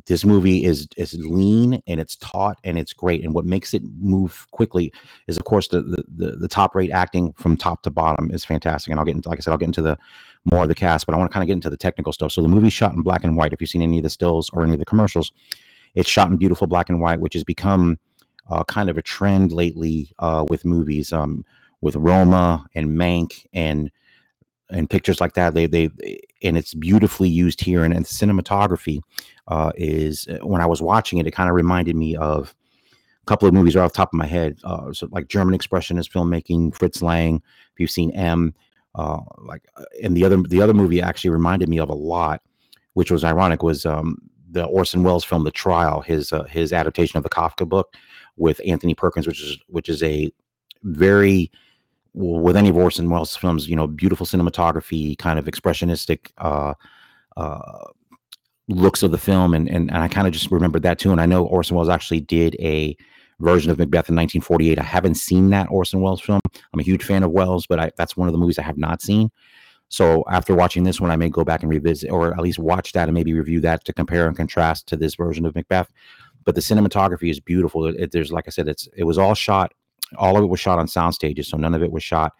This 0.05 0.23
movie 0.23 0.63
is 0.63 0.87
is 0.97 1.13
lean 1.13 1.81
and 1.87 1.99
it's 1.99 2.15
taut 2.17 2.57
and 2.63 2.77
it's 2.77 2.93
great. 2.93 3.23
And 3.23 3.33
what 3.33 3.45
makes 3.45 3.73
it 3.73 3.83
move 3.99 4.47
quickly 4.51 4.93
is 5.27 5.37
of 5.37 5.43
course 5.43 5.67
the 5.67 5.81
the, 5.81 6.31
the 6.37 6.47
top 6.47 6.75
rate 6.75 6.91
acting 6.91 7.33
from 7.33 7.57
top 7.57 7.83
to 7.83 7.89
bottom 7.89 8.31
is 8.31 8.45
fantastic. 8.45 8.91
And 8.91 8.99
i'll 8.99 9.05
get 9.05 9.15
into 9.15 9.29
like 9.29 9.39
i 9.39 9.41
said 9.41 9.51
i'll 9.51 9.57
get 9.57 9.65
into 9.65 9.81
the 9.81 9.97
more 10.45 10.63
of 10.63 10.69
the 10.69 10.75
cast 10.75 11.05
but 11.05 11.13
i 11.13 11.17
want 11.17 11.29
to 11.29 11.33
kind 11.33 11.43
of 11.43 11.47
get 11.47 11.53
into 11.53 11.69
the 11.69 11.77
technical 11.77 12.13
stuff. 12.13 12.31
So 12.31 12.41
the 12.41 12.47
movie's 12.47 12.73
shot 12.73 12.93
in 12.93 13.01
black 13.01 13.23
and 13.23 13.35
white. 13.35 13.53
If 13.53 13.61
you've 13.61 13.69
seen 13.69 13.81
any 13.81 13.97
of 13.97 14.03
the 14.03 14.09
stills 14.09 14.49
or 14.53 14.63
any 14.63 14.73
of 14.73 14.79
the 14.79 14.85
commercials 14.85 15.31
it's 15.95 16.09
shot 16.09 16.29
in 16.29 16.37
beautiful 16.37 16.67
black 16.67 16.89
and 16.89 17.01
white 17.01 17.19
which 17.19 17.33
has 17.33 17.43
become 17.43 17.97
uh, 18.49 18.63
kind 18.63 18.89
of 18.89 18.97
a 18.97 19.01
trend 19.01 19.51
lately 19.51 20.13
uh, 20.19 20.45
with 20.47 20.63
movies 20.63 21.11
um, 21.11 21.43
with 21.81 21.95
roma 21.95 22.65
and 22.75 22.89
mank 22.89 23.45
and 23.53 23.91
and 24.69 24.89
pictures 24.89 25.21
like 25.21 25.33
that. 25.33 25.53
They 25.53 25.65
they 25.65 25.89
and 26.43 26.57
it's 26.57 26.73
beautifully 26.73 27.29
used 27.29 27.61
here 27.61 27.83
and, 27.83 27.93
and 27.93 28.05
cinematography 28.05 29.01
uh, 29.47 29.71
is 29.75 30.27
uh, 30.27 30.45
when 30.45 30.61
I 30.61 30.65
was 30.65 30.81
watching 30.81 31.19
it, 31.19 31.27
it 31.27 31.31
kind 31.31 31.49
of 31.49 31.55
reminded 31.55 31.95
me 31.95 32.15
of 32.15 32.55
a 33.21 33.25
couple 33.25 33.47
of 33.47 33.53
movies 33.53 33.75
right 33.75 33.83
off 33.83 33.93
the 33.93 33.97
top 33.97 34.13
of 34.13 34.17
my 34.17 34.25
head, 34.25 34.57
uh, 34.63 34.91
so 34.93 35.07
like 35.11 35.27
German 35.27 35.57
Expressionist 35.57 36.11
filmmaking, 36.11 36.75
Fritz 36.75 37.01
Lang. 37.01 37.35
If 37.35 37.79
you've 37.79 37.91
seen 37.91 38.11
M, 38.11 38.53
uh, 38.95 39.19
like, 39.39 39.67
uh, 39.77 39.83
and 40.01 40.15
the 40.15 40.25
other 40.25 40.37
the 40.37 40.61
other 40.61 40.73
movie 40.73 41.01
actually 41.01 41.29
reminded 41.29 41.69
me 41.69 41.79
of 41.79 41.89
a 41.89 41.95
lot, 41.95 42.41
which 42.93 43.11
was 43.11 43.23
ironic, 43.23 43.63
was 43.63 43.85
um, 43.85 44.17
the 44.49 44.65
Orson 44.65 45.03
Welles 45.03 45.23
film, 45.23 45.43
The 45.43 45.51
Trial, 45.51 46.01
his 46.01 46.31
uh, 46.33 46.43
his 46.43 46.73
adaptation 46.73 47.17
of 47.17 47.23
the 47.23 47.29
Kafka 47.29 47.67
book 47.67 47.95
with 48.37 48.61
Anthony 48.65 48.93
Perkins, 48.93 49.27
which 49.27 49.41
is 49.41 49.57
which 49.67 49.89
is 49.89 50.03
a 50.03 50.31
very 50.83 51.51
with 52.17 52.57
any 52.57 52.69
of 52.69 52.77
Orson 52.77 53.09
Welles 53.09 53.35
films, 53.35 53.69
you 53.69 53.75
know, 53.75 53.85
beautiful 53.85 54.25
cinematography, 54.25 55.17
kind 55.17 55.37
of 55.37 55.45
expressionistic 55.45 56.31
uh, 56.39 56.73
uh, 57.35 57.85
looks 58.67 59.03
of 59.03 59.11
the 59.11 59.17
film, 59.17 59.53
and 59.53 59.69
and, 59.69 59.89
and 59.91 59.99
I 59.99 60.07
kind 60.07 60.27
of 60.27 60.33
just 60.33 60.51
remembered 60.51 60.81
that 60.81 60.97
too. 60.97 61.11
And 61.11 61.21
I 61.21 61.27
know 61.27 61.45
Orson 61.45 61.75
Welles 61.77 61.89
actually 61.89 62.21
did 62.21 62.55
a 62.59 62.97
version 63.39 63.69
of 63.69 63.77
Macbeth 63.77 64.09
in 64.09 64.15
1948. 64.15 64.79
I 64.79 64.83
haven't 64.83 65.15
seen 65.15 65.51
that 65.51 65.67
Orson 65.69 66.01
Welles 66.01 66.21
film. 66.21 66.41
I'm 66.73 66.79
a 66.79 66.83
huge 66.83 67.03
fan 67.03 67.21
of 67.21 67.31
Welles, 67.31 67.67
but 67.67 67.79
I, 67.79 67.91
that's 67.95 68.17
one 68.17 68.27
of 68.27 68.31
the 68.31 68.39
movies 68.39 68.57
I 68.57 68.63
have 68.63 68.79
not 68.79 69.01
seen. 69.01 69.29
So 69.89 70.25
after 70.29 70.55
watching 70.55 70.83
this 70.83 70.99
one, 70.99 71.11
I 71.11 71.15
may 71.15 71.29
go 71.29 71.43
back 71.45 71.61
and 71.61 71.69
revisit, 71.69 72.11
or 72.11 72.33
at 72.33 72.41
least 72.41 72.59
watch 72.59 72.93
that 72.93 73.07
and 73.07 73.13
maybe 73.13 73.33
review 73.33 73.61
that 73.61 73.85
to 73.85 73.93
compare 73.93 74.27
and 74.27 74.35
contrast 74.35 74.87
to 74.87 74.97
this 74.97 75.15
version 75.15 75.45
of 75.45 75.53
Macbeth. 75.55 75.91
But 76.43 76.55
the 76.55 76.61
cinematography 76.61 77.29
is 77.29 77.39
beautiful. 77.39 77.85
It, 77.85 78.11
there's, 78.11 78.31
like 78.31 78.45
I 78.47 78.49
said, 78.49 78.67
it's 78.67 78.89
it 78.97 79.03
was 79.03 79.17
all 79.17 79.35
shot. 79.35 79.73
All 80.15 80.37
of 80.37 80.43
it 80.43 80.47
was 80.47 80.59
shot 80.59 80.79
on 80.79 80.87
sound 80.87 81.13
stages, 81.13 81.47
so 81.47 81.57
none 81.57 81.73
of 81.73 81.83
it 81.83 81.91
was 81.91 82.03
shot 82.03 82.33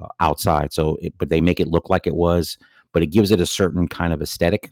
uh, 0.00 0.08
outside. 0.20 0.72
So, 0.72 0.98
it, 1.00 1.14
but 1.18 1.28
they 1.28 1.40
make 1.40 1.60
it 1.60 1.68
look 1.68 1.90
like 1.90 2.06
it 2.06 2.14
was. 2.14 2.58
But 2.92 3.02
it 3.02 3.08
gives 3.08 3.30
it 3.30 3.40
a 3.40 3.46
certain 3.46 3.86
kind 3.86 4.12
of 4.12 4.22
aesthetic 4.22 4.70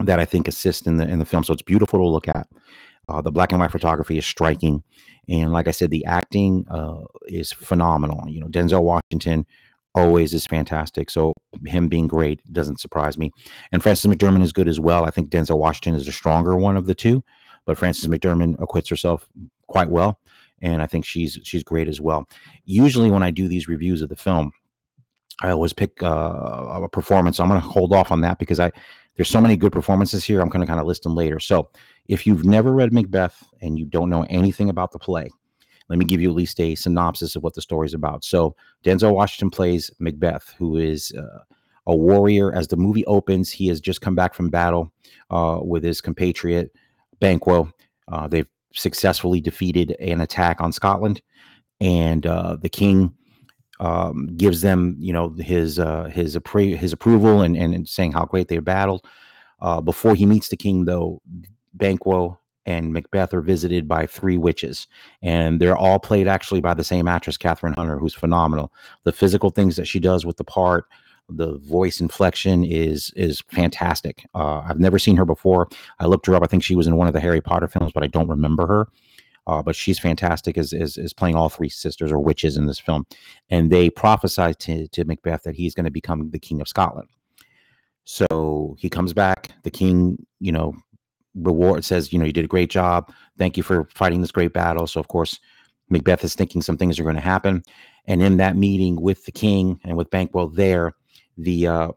that 0.00 0.20
I 0.20 0.24
think 0.24 0.48
assists 0.48 0.86
in 0.86 0.96
the 0.96 1.08
in 1.08 1.18
the 1.18 1.24
film. 1.24 1.44
So 1.44 1.52
it's 1.52 1.62
beautiful 1.62 1.98
to 1.98 2.06
look 2.06 2.28
at. 2.28 2.46
Uh, 3.08 3.20
the 3.20 3.32
black 3.32 3.50
and 3.50 3.60
white 3.60 3.72
photography 3.72 4.16
is 4.16 4.24
striking, 4.24 4.82
and 5.28 5.52
like 5.52 5.66
I 5.66 5.72
said, 5.72 5.90
the 5.90 6.04
acting 6.04 6.64
uh, 6.70 7.02
is 7.26 7.52
phenomenal. 7.52 8.28
You 8.28 8.40
know, 8.40 8.46
Denzel 8.46 8.82
Washington 8.82 9.44
always 9.94 10.32
is 10.32 10.46
fantastic. 10.46 11.10
So 11.10 11.34
him 11.66 11.88
being 11.88 12.06
great 12.06 12.40
doesn't 12.52 12.80
surprise 12.80 13.18
me. 13.18 13.30
And 13.72 13.82
Frances 13.82 14.10
McDermott 14.10 14.42
is 14.42 14.52
good 14.52 14.68
as 14.68 14.80
well. 14.80 15.04
I 15.04 15.10
think 15.10 15.30
Denzel 15.30 15.58
Washington 15.58 15.94
is 15.94 16.06
the 16.06 16.12
stronger 16.12 16.56
one 16.56 16.76
of 16.76 16.86
the 16.86 16.94
two, 16.94 17.22
but 17.66 17.78
Frances 17.78 18.06
McDermott 18.06 18.60
acquits 18.60 18.88
herself 18.88 19.28
quite 19.66 19.90
well, 19.90 20.18
and 20.62 20.80
I 20.80 20.86
think 20.86 21.04
she's 21.04 21.38
she's 21.42 21.62
great 21.62 21.88
as 21.88 22.00
well. 22.00 22.28
Usually, 22.64 23.10
when 23.10 23.22
I 23.22 23.30
do 23.30 23.48
these 23.48 23.68
reviews 23.68 24.00
of 24.00 24.08
the 24.08 24.16
film, 24.16 24.52
I 25.42 25.50
always 25.50 25.72
pick 25.72 26.02
uh, 26.02 26.06
a 26.82 26.88
performance. 26.88 27.40
I'm 27.40 27.48
going 27.48 27.60
to 27.60 27.66
hold 27.66 27.92
off 27.92 28.10
on 28.10 28.20
that 28.22 28.38
because 28.38 28.60
I 28.60 28.70
there's 29.16 29.28
so 29.28 29.40
many 29.40 29.56
good 29.56 29.72
performances 29.72 30.24
here. 30.24 30.40
I'm 30.40 30.48
going 30.48 30.62
to 30.62 30.66
kind 30.66 30.80
of 30.80 30.86
list 30.86 31.02
them 31.02 31.14
later. 31.14 31.38
So 31.38 31.68
if 32.08 32.26
you've 32.26 32.44
never 32.44 32.72
read 32.72 32.92
Macbeth 32.92 33.44
and 33.60 33.78
you 33.78 33.84
don't 33.84 34.08
know 34.08 34.24
anything 34.30 34.70
about 34.70 34.92
the 34.92 34.98
play, 34.98 35.28
let 35.88 35.98
me 35.98 36.04
give 36.04 36.20
you 36.20 36.30
at 36.30 36.36
least 36.36 36.58
a 36.60 36.74
synopsis 36.74 37.36
of 37.36 37.42
what 37.42 37.54
the 37.54 37.60
story 37.60 37.86
is 37.86 37.94
about. 37.94 38.24
So 38.24 38.56
Denzel 38.84 39.14
Washington 39.14 39.50
plays 39.50 39.90
Macbeth, 39.98 40.54
who 40.56 40.78
is 40.78 41.12
uh, 41.18 41.40
a 41.86 41.94
warrior. 41.94 42.54
As 42.54 42.68
the 42.68 42.76
movie 42.76 43.04
opens, 43.06 43.50
he 43.50 43.68
has 43.68 43.80
just 43.80 44.00
come 44.00 44.14
back 44.14 44.32
from 44.32 44.48
battle 44.48 44.92
uh, 45.30 45.58
with 45.62 45.84
his 45.84 46.00
compatriot 46.00 46.72
Banquo. 47.20 47.70
Uh, 48.08 48.26
they've 48.28 48.48
successfully 48.74 49.40
defeated 49.40 49.96
an 50.00 50.20
attack 50.20 50.60
on 50.60 50.72
Scotland, 50.72 51.20
and 51.80 52.26
uh, 52.26 52.56
the 52.60 52.68
king 52.68 53.14
um, 53.80 54.28
gives 54.36 54.60
them, 54.60 54.96
you 54.98 55.12
know, 55.12 55.30
his 55.30 55.78
uh, 55.78 56.04
his 56.04 56.36
appra- 56.36 56.76
his 56.76 56.92
approval 56.92 57.42
and, 57.42 57.56
and 57.56 57.88
saying 57.88 58.12
how 58.12 58.24
great 58.24 58.48
they 58.48 58.58
battled. 58.58 59.04
Uh, 59.60 59.80
before 59.80 60.14
he 60.14 60.26
meets 60.26 60.48
the 60.48 60.56
king, 60.56 60.84
though, 60.84 61.20
Banquo 61.74 62.38
and 62.64 62.92
Macbeth 62.92 63.34
are 63.34 63.40
visited 63.40 63.88
by 63.88 64.06
three 64.06 64.36
witches, 64.36 64.86
and 65.22 65.60
they're 65.60 65.76
all 65.76 65.98
played 65.98 66.28
actually 66.28 66.60
by 66.60 66.74
the 66.74 66.84
same 66.84 67.08
actress, 67.08 67.36
Kathryn 67.36 67.74
Hunter, 67.74 67.98
who's 67.98 68.14
phenomenal. 68.14 68.72
The 69.04 69.12
physical 69.12 69.50
things 69.50 69.76
that 69.76 69.86
she 69.86 69.98
does 69.98 70.24
with 70.24 70.36
the 70.36 70.44
part, 70.44 70.86
the 71.36 71.58
voice 71.58 72.00
inflection 72.00 72.64
is 72.64 73.12
is 73.16 73.42
fantastic. 73.50 74.26
Uh, 74.34 74.60
I've 74.60 74.80
never 74.80 74.98
seen 74.98 75.16
her 75.16 75.24
before. 75.24 75.68
I 75.98 76.06
looked 76.06 76.26
her 76.26 76.34
up. 76.34 76.42
I 76.42 76.46
think 76.46 76.62
she 76.62 76.76
was 76.76 76.86
in 76.86 76.96
one 76.96 77.06
of 77.06 77.12
the 77.12 77.20
Harry 77.20 77.40
Potter 77.40 77.68
films, 77.68 77.92
but 77.92 78.02
I 78.02 78.08
don't 78.08 78.28
remember 78.28 78.66
her. 78.66 78.88
Uh, 79.48 79.60
but 79.60 79.74
she's 79.74 79.98
fantastic 79.98 80.56
as, 80.56 80.72
as, 80.72 80.96
as 80.96 81.12
playing 81.12 81.34
all 81.34 81.48
three 81.48 81.68
sisters 81.68 82.12
or 82.12 82.20
witches 82.20 82.56
in 82.56 82.66
this 82.66 82.78
film, 82.78 83.04
and 83.50 83.72
they 83.72 83.90
prophesy 83.90 84.54
to 84.54 84.86
to 84.88 85.04
Macbeth 85.04 85.42
that 85.42 85.56
he's 85.56 85.74
going 85.74 85.84
to 85.84 85.90
become 85.90 86.30
the 86.30 86.38
king 86.38 86.60
of 86.60 86.68
Scotland. 86.68 87.08
So 88.04 88.76
he 88.78 88.88
comes 88.88 89.12
back. 89.12 89.50
The 89.62 89.70
king, 89.70 90.24
you 90.40 90.52
know, 90.52 90.74
reward 91.34 91.84
says, 91.84 92.12
you 92.12 92.18
know, 92.18 92.24
you 92.24 92.32
did 92.32 92.44
a 92.44 92.48
great 92.48 92.70
job. 92.70 93.12
Thank 93.38 93.56
you 93.56 93.62
for 93.62 93.88
fighting 93.94 94.20
this 94.20 94.32
great 94.32 94.52
battle. 94.52 94.86
So 94.86 95.00
of 95.00 95.08
course, 95.08 95.38
Macbeth 95.88 96.24
is 96.24 96.34
thinking 96.34 96.62
some 96.62 96.76
things 96.76 96.98
are 96.98 97.04
going 97.04 97.16
to 97.16 97.20
happen. 97.20 97.62
And 98.06 98.22
in 98.22 98.36
that 98.38 98.56
meeting 98.56 99.00
with 99.00 99.24
the 99.24 99.32
king 99.32 99.78
and 99.84 99.96
with 99.96 100.10
Banquo 100.10 100.48
there, 100.48 100.94
the 101.36 101.66
uh, 101.66 101.88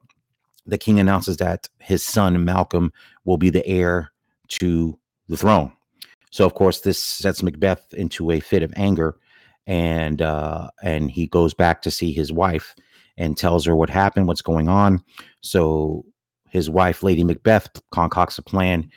the 0.66 0.78
king 0.78 1.00
announces 1.00 1.38
that 1.38 1.70
his 1.80 2.04
son 2.04 2.44
Malcolm 2.44 2.92
will 3.26 3.38
be 3.38 3.50
the 3.50 3.66
heir 3.68 4.12
to 4.48 4.98
the 5.28 5.38
throne. 5.38 5.72
So 6.32 6.46
of 6.46 6.54
course, 6.54 6.82
this 6.82 7.02
sets 7.02 7.44
Macbeth 7.44 7.94
into 7.94 8.32
a 8.32 8.40
fit 8.40 8.64
of 8.64 8.74
anger, 8.76 9.18
and 9.68 10.22
uh, 10.22 10.70
and 10.84 11.10
he 11.10 11.28
goes 11.28 11.54
back 11.54 11.82
to 11.84 11.92
see 11.92 12.12
his 12.12 12.32
wife 12.32 12.76
and 13.18 13.38
tells 13.38 13.66
her 13.66 13.76
what 13.76 13.90
happened, 13.90 14.28
what's 14.28 14.42
going 14.42 14.68
on. 14.68 15.04
So 15.42 16.06
his 16.50 16.70
wife, 16.70 17.04
Lady 17.04 17.24
Macbeth, 17.24 17.70
concocts 17.92 18.38
a 18.38 18.42
plan 18.42 18.90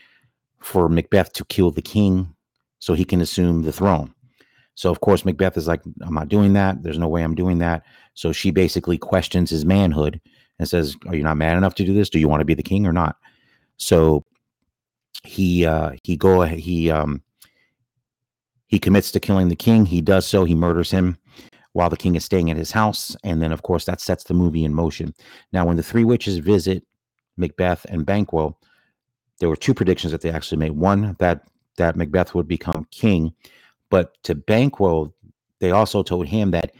for 0.60 0.88
Macbeth 0.88 1.32
to 1.34 1.44
kill 1.44 1.70
the 1.70 1.82
king 1.82 2.34
so 2.80 2.94
he 2.94 3.04
can 3.04 3.20
assume 3.20 3.62
the 3.62 3.72
throne. 3.72 4.12
So 4.74 4.90
of 4.90 5.00
course 5.00 5.24
Macbeth 5.24 5.56
is 5.56 5.66
like, 5.66 5.82
I'm 6.02 6.14
not 6.14 6.28
doing 6.28 6.52
that. 6.52 6.82
There's 6.82 6.98
no 6.98 7.08
way 7.08 7.22
I'm 7.22 7.34
doing 7.34 7.58
that. 7.58 7.84
So 8.18 8.32
she 8.32 8.50
basically 8.50 8.98
questions 8.98 9.50
his 9.50 9.64
manhood 9.64 10.20
and 10.58 10.68
says, 10.68 10.96
Are 11.06 11.14
you 11.14 11.22
not 11.22 11.36
man 11.36 11.56
enough 11.56 11.76
to 11.76 11.84
do 11.84 11.94
this? 11.94 12.10
Do 12.10 12.18
you 12.18 12.26
want 12.26 12.40
to 12.40 12.44
be 12.44 12.54
the 12.54 12.64
king 12.64 12.84
or 12.84 12.92
not? 12.92 13.14
So 13.76 14.24
he 15.22 15.64
uh 15.64 15.92
he 16.02 16.16
go 16.16 16.42
he 16.42 16.90
um 16.90 17.22
he 18.66 18.80
commits 18.80 19.12
to 19.12 19.20
killing 19.20 19.50
the 19.50 19.54
king. 19.54 19.86
He 19.86 20.00
does 20.00 20.26
so, 20.26 20.42
he 20.42 20.56
murders 20.56 20.90
him 20.90 21.16
while 21.74 21.90
the 21.90 21.96
king 21.96 22.16
is 22.16 22.24
staying 22.24 22.50
at 22.50 22.56
his 22.56 22.72
house. 22.72 23.16
And 23.22 23.40
then 23.40 23.52
of 23.52 23.62
course 23.62 23.84
that 23.84 24.00
sets 24.00 24.24
the 24.24 24.34
movie 24.34 24.64
in 24.64 24.74
motion. 24.74 25.14
Now 25.52 25.64
when 25.64 25.76
the 25.76 25.84
three 25.84 26.04
witches 26.04 26.38
visit 26.38 26.84
Macbeth 27.36 27.86
and 27.88 28.04
Banquo, 28.04 28.58
there 29.38 29.48
were 29.48 29.54
two 29.54 29.74
predictions 29.74 30.10
that 30.10 30.22
they 30.22 30.32
actually 30.32 30.58
made. 30.58 30.72
One 30.72 31.14
that 31.20 31.44
that 31.76 31.94
Macbeth 31.94 32.34
would 32.34 32.48
become 32.48 32.88
king, 32.90 33.32
but 33.90 34.20
to 34.24 34.34
Banquo, 34.34 35.14
they 35.60 35.70
also 35.70 36.02
told 36.02 36.26
him 36.26 36.50
that 36.50 36.72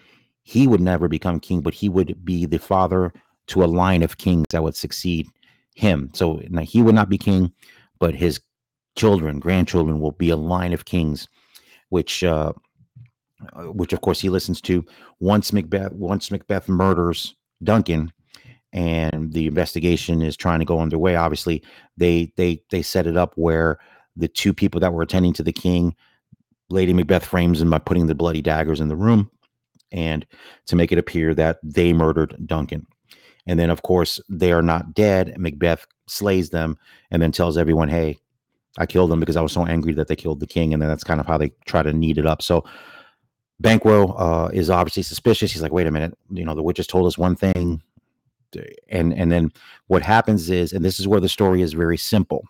he 0.49 0.67
would 0.67 0.81
never 0.81 1.09
become 1.09 1.40
king, 1.40 1.61
but 1.61 1.75
he 1.75 1.90
would 1.90 2.25
be 2.25 2.47
the 2.47 2.59
father 2.59 3.12
to 3.49 3.62
a 3.62 3.67
line 3.67 4.02
of 4.02 4.17
kings 4.17 4.47
that 4.49 4.62
would 4.62 4.75
succeed 4.75 5.28
him. 5.75 6.11
So 6.14 6.40
he 6.62 6.81
would 6.81 6.95
not 6.95 7.11
be 7.11 7.19
king, 7.19 7.52
but 7.99 8.14
his 8.14 8.40
children, 8.97 9.40
grandchildren, 9.40 10.00
will 10.00 10.12
be 10.12 10.31
a 10.31 10.37
line 10.37 10.73
of 10.73 10.87
kings, 10.87 11.28
which, 11.90 12.25
uh, 12.25 12.55
which 13.57 13.93
of 13.93 14.00
course 14.00 14.21
he 14.21 14.31
listens 14.31 14.62
to. 14.62 14.87
Once 15.21 15.52
Macbeth, 15.52 15.93
once 15.93 16.31
Macbeth 16.31 16.67
murders 16.67 17.35
Duncan, 17.62 18.11
and 18.73 19.35
the 19.35 19.49
investigation 19.49 20.23
is 20.23 20.35
trying 20.35 20.61
to 20.61 20.64
go 20.64 20.81
underway. 20.81 21.14
Obviously, 21.14 21.62
they 21.99 22.33
they 22.37 22.62
they 22.71 22.81
set 22.81 23.07
it 23.07 23.19
up 23.19 23.35
where 23.37 23.78
the 24.17 24.28
two 24.28 24.55
people 24.55 24.81
that 24.81 24.95
were 24.95 25.02
attending 25.02 25.35
to 25.35 25.43
the 25.43 25.52
king, 25.52 25.95
Lady 26.71 26.95
Macbeth 26.95 27.26
frames 27.26 27.61
him 27.61 27.69
by 27.69 27.78
putting 27.78 28.07
the 28.07 28.14
bloody 28.14 28.40
daggers 28.40 28.81
in 28.81 28.88
the 28.88 28.97
room, 28.97 29.31
and 29.92 30.26
to 30.66 30.76
make 30.76 30.92
it 30.92 30.99
appear 30.99 31.35
that 31.35 31.59
they 31.62 31.92
murdered 31.92 32.37
Duncan. 32.47 32.87
And 33.47 33.59
then, 33.59 33.71
of 33.71 33.83
course, 33.83 34.21
they 34.28 34.52
are 34.52 34.62
not 34.62 34.95
dead. 34.95 35.35
Macbeth 35.38 35.87
slays 36.07 36.50
them 36.50 36.76
and 37.11 37.23
then 37.23 37.33
tells 37.33 37.57
everyone, 37.57 37.88
"Hey, 37.88 38.18
I 38.76 38.87
killed 38.87 39.11
them 39.11 39.21
because 39.21 39.37
I 39.37 39.40
was 39.40 39.52
so 39.52 39.66
angry 39.66 39.95
that 39.95 40.09
they 40.09 40.16
killed 40.16 40.40
the 40.40 40.47
king." 40.47 40.73
And 40.73 40.83
then 40.83 40.88
that's 40.88 41.04
kind 41.04 41.21
of 41.21 41.26
how 41.26 41.38
they 41.38 41.52
try 41.66 41.83
to 41.83 41.92
knead 41.92 42.18
it 42.18 42.26
up. 42.26 42.42
So. 42.42 42.64
Banquo 43.61 44.12
uh, 44.12 44.50
is 44.52 44.71
obviously 44.71 45.02
suspicious. 45.02 45.50
He's 45.50 45.62
like, 45.62 45.73
wait 45.73 45.88
a 45.88 45.90
minute, 45.90 46.16
you 46.30 46.45
know, 46.45 46.54
the 46.54 46.62
witches 46.62 46.87
told 46.87 47.09
us 47.09 47.18
one 47.18 47.35
thing 47.35 47.83
and 48.88 49.12
and 49.12 49.30
then 49.30 49.52
what 49.88 50.02
happens 50.02 50.50
is 50.50 50.73
and 50.73 50.85
this 50.85 50.99
is 50.99 51.09
where 51.09 51.21
the 51.21 51.28
story 51.28 51.62
is 51.62 51.73
very 51.73 51.97
simple 51.97 52.45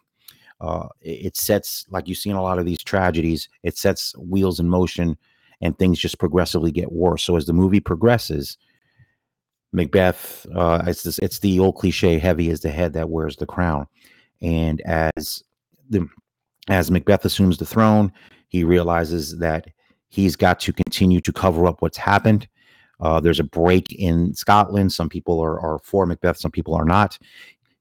uh, 0.61 0.89
it 1.01 1.37
sets 1.37 1.87
like 1.91 2.09
you 2.09 2.15
see 2.15 2.31
in 2.31 2.37
a 2.37 2.43
lot 2.43 2.59
of 2.59 2.67
these 2.67 2.83
tragedies 2.83 3.49
it 3.63 3.77
sets 3.77 4.17
wheels 4.17 4.61
in 4.61 4.69
motion 4.69 5.17
and 5.61 5.79
things 5.79 5.99
just 5.99 6.19
progressively 6.19 6.71
get 6.71 6.93
worse 6.93 7.23
so 7.23 7.37
as 7.37 7.47
the 7.47 7.53
movie 7.53 7.81
progresses 7.81 8.57
macbeth 9.73 10.47
uh, 10.55 10.83
it's 10.87 11.03
this, 11.03 11.19
it's 11.19 11.39
the 11.41 11.59
old 11.59 11.77
cliche 11.77 12.19
heavy 12.19 12.49
is 12.49 12.61
the 12.61 12.71
head 12.71 12.93
that 12.93 13.11
wears 13.11 13.37
the 13.37 13.47
crown 13.47 13.87
and 14.41 14.81
as 14.83 15.43
the 15.91 16.07
as 16.69 16.91
macbeth 16.91 17.25
assumes 17.25 17.59
the 17.59 17.67
throne 17.67 18.13
he 18.49 18.65
realizes 18.65 19.39
that 19.39 19.67
he's 20.09 20.37
got 20.37 20.59
to 20.59 20.73
continue 20.73 21.21
to 21.21 21.33
cover 21.33 21.67
up 21.67 21.83
what's 21.83 21.99
happened 21.99 22.49
uh, 23.01 23.21
there's 23.21 23.41
a 23.41 23.45
break 23.45 23.93
in 23.93 24.35
Scotland. 24.35 24.93
Some 24.93 25.09
people 25.09 25.41
are, 25.41 25.61
are 25.61 25.79
for 25.85 26.07
Macbeth, 26.07 26.39
some 26.39 26.51
people 26.51 26.75
are 26.75 26.85
not. 26.85 27.19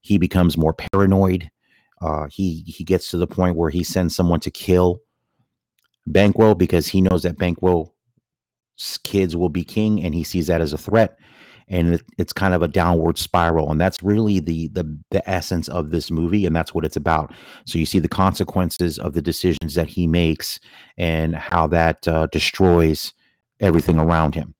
He 0.00 0.18
becomes 0.18 0.56
more 0.56 0.72
paranoid. 0.72 1.50
Uh, 2.00 2.28
he 2.30 2.62
he 2.66 2.84
gets 2.84 3.10
to 3.10 3.16
the 3.16 3.26
point 3.26 3.56
where 3.56 3.70
he 3.70 3.82
sends 3.82 4.14
someone 4.14 4.38
to 4.40 4.50
kill 4.50 5.00
Banquo 6.12 6.54
because 6.54 6.86
he 6.86 7.00
knows 7.00 7.22
that 7.22 7.38
Banquo's 7.38 7.88
kids 9.04 9.36
will 9.36 9.48
be 9.48 9.64
king, 9.64 10.02
and 10.04 10.14
he 10.14 10.24
sees 10.24 10.46
that 10.48 10.60
as 10.60 10.72
a 10.72 10.78
threat. 10.78 11.18
And 11.70 11.94
it, 11.94 12.02
it's 12.16 12.32
kind 12.32 12.54
of 12.54 12.62
a 12.62 12.68
downward 12.68 13.18
spiral, 13.18 13.70
and 13.70 13.80
that's 13.80 14.02
really 14.02 14.40
the 14.40 14.68
the 14.68 14.98
the 15.10 15.28
essence 15.28 15.68
of 15.68 15.90
this 15.90 16.10
movie, 16.10 16.46
and 16.46 16.56
that's 16.56 16.72
what 16.72 16.84
it's 16.84 16.96
about. 16.96 17.34
So 17.66 17.78
you 17.78 17.84
see 17.84 17.98
the 17.98 18.08
consequences 18.08 18.98
of 18.98 19.12
the 19.12 19.20
decisions 19.20 19.74
that 19.74 19.88
he 19.88 20.06
makes, 20.06 20.58
and 20.96 21.34
how 21.34 21.66
that 21.68 22.08
uh, 22.08 22.26
destroys 22.28 23.12
everything 23.60 23.98
around 23.98 24.34
him. 24.34 24.54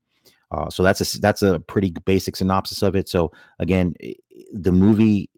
Uh, 0.50 0.68
so 0.70 0.82
that's 0.82 1.14
a 1.14 1.20
that's 1.20 1.42
a 1.42 1.60
pretty 1.60 1.94
basic 2.04 2.36
synopsis 2.36 2.82
of 2.82 2.94
it. 2.94 3.08
So 3.08 3.32
again, 3.58 3.94
the 4.52 4.72
movie 4.72 5.30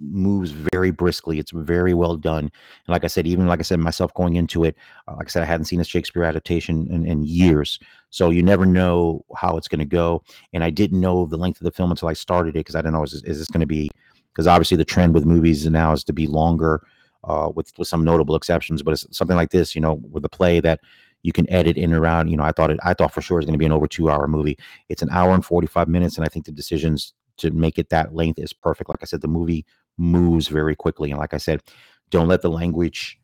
moves 0.00 0.50
very 0.50 0.90
briskly. 0.90 1.38
It's 1.38 1.50
very 1.50 1.94
well 1.94 2.16
done. 2.16 2.44
And 2.44 2.88
like 2.88 3.04
I 3.04 3.08
said, 3.08 3.26
even 3.26 3.46
like 3.46 3.60
I 3.60 3.62
said 3.62 3.80
myself 3.80 4.12
going 4.14 4.36
into 4.36 4.64
it, 4.64 4.76
uh, 5.08 5.14
like 5.16 5.26
I 5.26 5.30
said, 5.30 5.42
I 5.42 5.46
hadn't 5.46 5.66
seen 5.66 5.80
a 5.80 5.84
Shakespeare 5.84 6.24
adaptation 6.24 6.86
in, 6.90 7.06
in 7.06 7.24
years. 7.24 7.78
So 8.10 8.30
you 8.30 8.42
never 8.42 8.66
know 8.66 9.24
how 9.36 9.56
it's 9.56 9.68
going 9.68 9.80
to 9.80 9.84
go. 9.84 10.22
And 10.52 10.64
I 10.64 10.70
didn't 10.70 11.00
know 11.00 11.26
the 11.26 11.36
length 11.36 11.60
of 11.60 11.64
the 11.64 11.72
film 11.72 11.90
until 11.90 12.08
I 12.08 12.14
started 12.14 12.50
it 12.50 12.60
because 12.60 12.74
I 12.74 12.80
didn't 12.80 12.94
know 12.94 13.04
is, 13.04 13.14
is 13.24 13.38
this 13.38 13.48
going 13.48 13.60
to 13.60 13.66
be 13.66 13.90
because 14.32 14.46
obviously 14.46 14.76
the 14.76 14.84
trend 14.84 15.14
with 15.14 15.24
movies 15.24 15.66
now 15.66 15.92
is 15.92 16.04
to 16.04 16.12
be 16.12 16.26
longer. 16.26 16.82
Uh, 17.22 17.50
with 17.54 17.70
with 17.76 17.86
some 17.86 18.02
notable 18.02 18.34
exceptions, 18.34 18.82
but 18.82 18.92
it's 18.92 19.06
something 19.14 19.36
like 19.36 19.50
this, 19.50 19.74
you 19.74 19.80
know, 19.82 20.00
with 20.10 20.24
a 20.24 20.28
play 20.30 20.58
that 20.58 20.80
you 21.22 21.32
can 21.32 21.50
edit 21.50 21.76
in 21.76 21.92
and 21.92 21.94
around. 21.94 22.28
You 22.28 22.36
know, 22.36 22.44
I 22.44 22.52
thought 22.52 22.70
it, 22.70 22.78
I 22.82 22.94
thought 22.94 23.12
for 23.12 23.20
sure 23.20 23.38
it's 23.38 23.46
going 23.46 23.54
to 23.54 23.58
be 23.58 23.66
an 23.66 23.72
over 23.72 23.86
two 23.86 24.10
hour 24.10 24.26
movie. 24.26 24.56
It's 24.88 25.02
an 25.02 25.10
hour 25.10 25.34
and 25.34 25.44
45 25.44 25.88
minutes. 25.88 26.16
And 26.16 26.24
I 26.24 26.28
think 26.28 26.46
the 26.46 26.52
decisions 26.52 27.12
to 27.38 27.50
make 27.50 27.78
it 27.78 27.90
that 27.90 28.14
length 28.14 28.38
is 28.38 28.52
perfect. 28.52 28.88
Like 28.88 29.00
I 29.02 29.06
said, 29.06 29.20
the 29.20 29.28
movie 29.28 29.64
moves 29.98 30.48
very 30.48 30.76
quickly. 30.76 31.10
And 31.10 31.20
like 31.20 31.34
I 31.34 31.38
said, 31.38 31.62
don't 32.10 32.28
let 32.28 32.42
the 32.42 32.50
language 32.50 33.18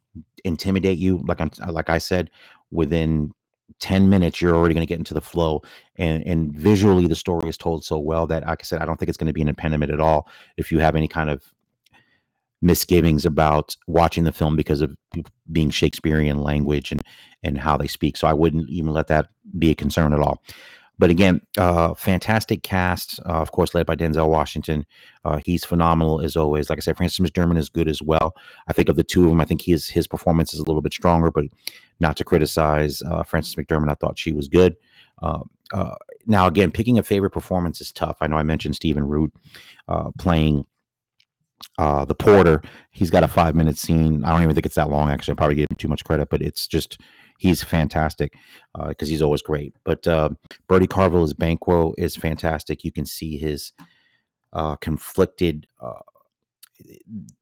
intimidate 0.45 0.99
you. 0.99 1.23
Like 1.27 1.41
I'm, 1.41 1.51
like 1.69 1.91
I 1.91 1.99
said, 1.99 2.31
within 2.71 3.33
10 3.81 4.09
minutes 4.09 4.41
you're 4.41 4.55
already 4.55 4.75
going 4.75 4.87
to 4.87 4.89
get 4.89 4.99
into 4.99 5.15
the 5.15 5.21
flow 5.21 5.61
and 5.97 6.25
and 6.27 6.53
visually 6.55 7.07
the 7.07 7.15
story 7.15 7.49
is 7.49 7.59
told 7.59 7.85
so 7.85 7.99
well 7.99 8.27
that 8.27 8.47
like 8.47 8.61
i 8.61 8.63
said 8.63 8.81
i 8.81 8.85
don't 8.85 8.97
think 8.97 9.09
it's 9.09 9.19
going 9.19 9.27
to 9.27 9.33
be 9.33 9.43
an 9.43 9.49
impediment 9.49 9.93
at 9.93 10.01
all 10.01 10.29
if 10.57 10.71
you 10.71 10.79
have 10.79 10.95
any 10.95 11.09
kind 11.09 11.29
of 11.29 11.43
misgivings 12.63 13.27
about 13.27 13.77
watching 13.87 14.25
the 14.25 14.33
film 14.33 14.57
because 14.57 14.81
of 14.81 14.97
being 15.53 15.69
shakespearean 15.69 16.43
language 16.43 16.93
and 16.93 17.03
and 17.43 17.59
how 17.59 17.77
they 17.77 17.89
speak 17.89 18.17
so 18.17 18.27
i 18.27 18.33
wouldn't 18.33 18.69
even 18.71 18.93
let 18.93 19.09
that 19.09 19.29
be 19.59 19.71
a 19.71 19.75
concern 19.75 20.13
at 20.13 20.21
all 20.21 20.43
but 20.99 21.11
again, 21.11 21.41
uh, 21.59 21.95
fantastic 21.95 22.63
cast, 22.63 23.21
uh, 23.27 23.41
of 23.41 23.53
course, 23.53 23.75
led 23.75 23.87
by 23.87 23.97
Denzel 23.97 24.29
Washington. 24.29 24.87
Uh, 25.25 25.41
he's 25.45 25.65
phenomenal 25.65 26.21
as 26.21 26.37
always. 26.37 26.71
Like 26.71 26.79
I 26.79 26.81
said, 26.81 26.97
Frances 26.97 27.19
McDermott 27.19 27.59
is 27.59 27.69
good 27.69 27.89
as 27.89 28.01
well. 28.01 28.35
I 28.69 28.73
think 28.73 28.89
of 28.89 28.97
the 28.97 29.05
two 29.05 29.25
of 29.25 29.31
them, 29.31 29.41
I 29.41 29.45
think 29.45 29.63
his 29.63 29.89
his 29.89 30.07
performance 30.07 30.55
is 30.55 30.61
a 30.61 30.65
little 30.65 30.83
bit 30.83 30.93
stronger, 30.93 31.31
but 31.31 31.45
not 32.01 32.17
to 32.17 32.25
criticize 32.25 33.03
uh, 33.03 33.23
Frances 33.23 33.55
McDermott. 33.55 33.91
I 33.91 33.95
thought 33.95 34.19
she 34.19 34.33
was 34.33 34.49
good. 34.49 34.77
Uh, 35.23 35.41
uh, 35.73 35.95
now, 36.27 36.47
again, 36.47 36.71
picking 36.71 36.99
a 36.99 37.03
favorite 37.03 37.31
performance 37.31 37.81
is 37.81 37.93
tough. 37.93 38.17
I 38.21 38.27
know 38.27 38.37
I 38.37 38.43
mentioned 38.43 38.77
Stephen 38.77 39.07
Root 39.07 39.33
playing 40.19 40.65
uh, 41.79 42.05
the 42.05 42.15
porter. 42.15 42.63
He's 42.91 43.11
got 43.11 43.25
a 43.25 43.29
five 43.29 43.55
minute 43.55 43.79
scene. 43.79 44.25
I 44.25 44.33
don't 44.33 44.43
even 44.43 44.55
think 44.55 44.67
it's 44.67 44.77
that 44.77 44.91
long. 44.91 45.11
Actually, 45.11 45.33
I 45.33 45.37
probably 45.37 45.57
gave 45.57 45.71
him 45.71 45.77
too 45.77 45.89
much 45.89 46.05
credit, 46.05 46.29
but 46.31 46.43
it's 46.43 46.67
just 46.67 47.01
he's 47.39 47.63
fantastic 47.63 48.35
because 48.89 49.09
uh, 49.09 49.11
he's 49.11 49.23
always 49.23 49.43
great. 49.43 49.75
But 49.85 50.07
uh, 50.07 50.31
Brody 50.69 50.87
Carvel 50.87 51.23
as 51.23 51.35
Banquo 51.35 51.95
is 51.99 52.17
fantastic. 52.17 52.85
You 52.85 52.93
can 52.93 53.07
see 53.07 53.37
his 53.37 53.73
uh, 54.53 54.77
conflicted 54.77 55.67
uh, 55.81 56.01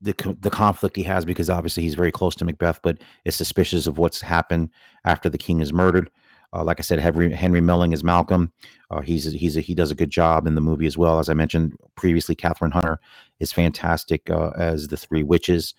the 0.01 0.37
the 0.41 0.51
conflict 0.51 0.97
he 0.97 1.03
has 1.05 1.25
because 1.25 1.51
obviously 1.51 1.83
he's 1.83 1.95
very 1.95 2.13
close 2.13 2.35
to 2.37 2.45
Macbeth, 2.45 2.81
but 2.83 2.99
is 3.25 3.37
suspicious 3.37 3.87
of 3.87 3.99
what's 3.99 4.21
happened 4.21 4.71
after 5.05 5.29
the 5.29 5.39
king 5.39 5.61
is 5.61 5.73
murdered. 5.73 6.11
Uh, 6.55 6.63
like 6.63 6.79
I 6.79 6.83
said, 6.83 7.01
Henry, 7.01 7.33
Henry 7.33 7.61
Melling 7.61 7.93
is 7.93 8.05
Malcolm. 8.05 8.53
Uh, 8.91 9.01
he's 9.01 9.25
he's 9.33 9.57
a, 9.57 9.61
he 9.61 9.75
does 9.75 9.91
a 9.91 9.95
good 9.95 10.11
job 10.11 10.47
in 10.47 10.55
the 10.55 10.61
movie 10.61 10.87
as 10.87 10.97
well. 10.97 11.19
As 11.19 11.29
I 11.29 11.35
mentioned 11.35 11.75
previously, 11.97 12.37
Kathryn 12.37 12.73
Hunter 12.73 13.01
is 13.41 13.53
fantastic 13.53 14.31
uh, 14.31 14.51
as 14.57 14.89
the 14.89 14.97
three 14.97 15.23
witches. 15.23 15.75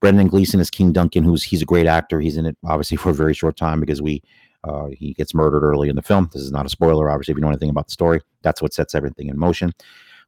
Brendan 0.00 0.28
Gleeson 0.28 0.60
is 0.60 0.70
King 0.70 0.92
Duncan, 0.92 1.24
who's 1.24 1.42
he's 1.42 1.62
a 1.62 1.66
great 1.66 1.86
actor. 1.86 2.20
He's 2.20 2.36
in 2.36 2.46
it 2.46 2.56
obviously 2.64 2.96
for 2.96 3.10
a 3.10 3.14
very 3.14 3.34
short 3.34 3.56
time 3.56 3.80
because 3.80 4.00
we 4.00 4.22
uh, 4.62 4.88
he 4.92 5.14
gets 5.14 5.34
murdered 5.34 5.64
early 5.64 5.88
in 5.88 5.96
the 5.96 6.02
film. 6.02 6.30
This 6.32 6.42
is 6.42 6.52
not 6.52 6.66
a 6.66 6.68
spoiler, 6.68 7.10
obviously, 7.10 7.32
if 7.32 7.38
you 7.38 7.42
know 7.42 7.48
anything 7.48 7.70
about 7.70 7.86
the 7.86 7.92
story. 7.92 8.20
That's 8.42 8.62
what 8.62 8.72
sets 8.72 8.94
everything 8.94 9.28
in 9.28 9.38
motion. 9.38 9.72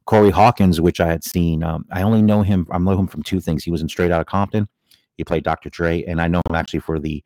Corey 0.05 0.31
Hawkins, 0.31 0.81
which 0.81 0.99
I 0.99 1.07
had 1.07 1.23
seen, 1.23 1.63
um, 1.63 1.85
I 1.91 2.01
only 2.01 2.21
know 2.21 2.41
him. 2.41 2.67
I 2.71 2.77
know 2.77 2.99
him 2.99 3.07
from 3.07 3.23
two 3.23 3.39
things. 3.39 3.63
He 3.63 3.71
was 3.71 3.81
in 3.81 3.87
Straight 3.87 4.11
Outta 4.11 4.25
Compton. 4.25 4.67
He 5.15 5.23
played 5.23 5.43
Dr. 5.43 5.69
Dre, 5.69 6.03
and 6.03 6.19
I 6.19 6.27
know 6.27 6.41
him 6.49 6.55
actually 6.55 6.79
for 6.81 6.99
the 6.99 7.23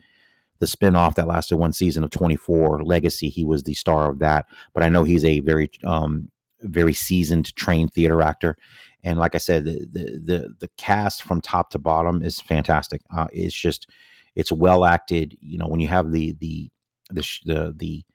the 0.59 0.65
spinoff 0.65 1.15
that 1.15 1.27
lasted 1.27 1.57
one 1.57 1.73
season 1.73 2.03
of 2.03 2.09
24 2.09 2.83
Legacy. 2.83 3.29
He 3.29 3.43
was 3.43 3.63
the 3.63 3.73
star 3.73 4.09
of 4.09 4.19
that. 4.19 4.45
But 4.73 4.83
I 4.83 4.89
know 4.89 5.03
he's 5.03 5.25
a 5.25 5.39
very 5.41 5.69
um, 5.83 6.29
very 6.61 6.93
seasoned, 6.93 7.55
trained 7.55 7.93
theater 7.93 8.21
actor. 8.21 8.57
And 9.03 9.19
like 9.19 9.35
I 9.35 9.39
said, 9.39 9.65
the 9.65 9.87
the 9.93 10.53
the, 10.59 10.69
cast 10.77 11.23
from 11.23 11.39
top 11.39 11.69
to 11.71 11.79
bottom 11.79 12.23
is 12.23 12.41
fantastic. 12.41 13.01
Uh, 13.15 13.27
it's 13.31 13.55
just 13.55 13.87
it's 14.35 14.51
well 14.51 14.85
acted. 14.85 15.37
You 15.39 15.57
know, 15.57 15.67
when 15.67 15.79
you 15.79 15.87
have 15.87 16.11
the 16.11 16.35
the 16.39 16.69
the 17.11 17.25
the 17.45 17.73
the 17.77 18.05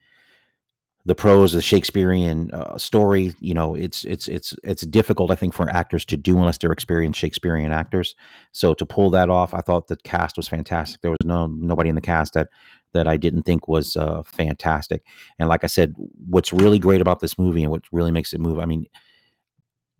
the 1.04 1.14
prose, 1.14 1.52
the 1.52 1.62
Shakespearean 1.62 2.50
uh, 2.52 2.78
story, 2.78 3.34
you 3.40 3.54
know, 3.54 3.74
it's 3.74 4.04
it's 4.04 4.28
it's 4.28 4.54
it's 4.62 4.82
difficult, 4.82 5.32
I 5.32 5.34
think, 5.34 5.52
for 5.52 5.68
actors 5.68 6.04
to 6.06 6.16
do 6.16 6.38
unless 6.38 6.58
they're 6.58 6.70
experienced 6.70 7.18
Shakespearean 7.18 7.72
actors. 7.72 8.14
So 8.52 8.72
to 8.74 8.86
pull 8.86 9.10
that 9.10 9.28
off, 9.28 9.52
I 9.52 9.62
thought 9.62 9.88
the 9.88 9.96
cast 9.96 10.36
was 10.36 10.46
fantastic. 10.46 11.00
There 11.00 11.10
was 11.10 11.18
no 11.24 11.46
nobody 11.48 11.88
in 11.88 11.96
the 11.96 12.00
cast 12.00 12.34
that 12.34 12.48
that 12.92 13.08
I 13.08 13.16
didn't 13.16 13.42
think 13.42 13.66
was 13.66 13.96
uh, 13.96 14.22
fantastic. 14.22 15.02
And 15.38 15.48
like 15.48 15.64
I 15.64 15.66
said, 15.66 15.94
what's 15.96 16.52
really 16.52 16.78
great 16.78 17.00
about 17.00 17.20
this 17.20 17.38
movie 17.38 17.62
and 17.62 17.70
what 17.72 17.82
really 17.90 18.12
makes 18.12 18.32
it 18.32 18.40
move, 18.40 18.58
I 18.58 18.66
mean, 18.66 18.86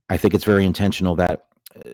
I 0.08 0.16
think 0.16 0.34
it's 0.34 0.44
very 0.44 0.64
intentional 0.64 1.16
that 1.16 1.46
uh, 1.74 1.88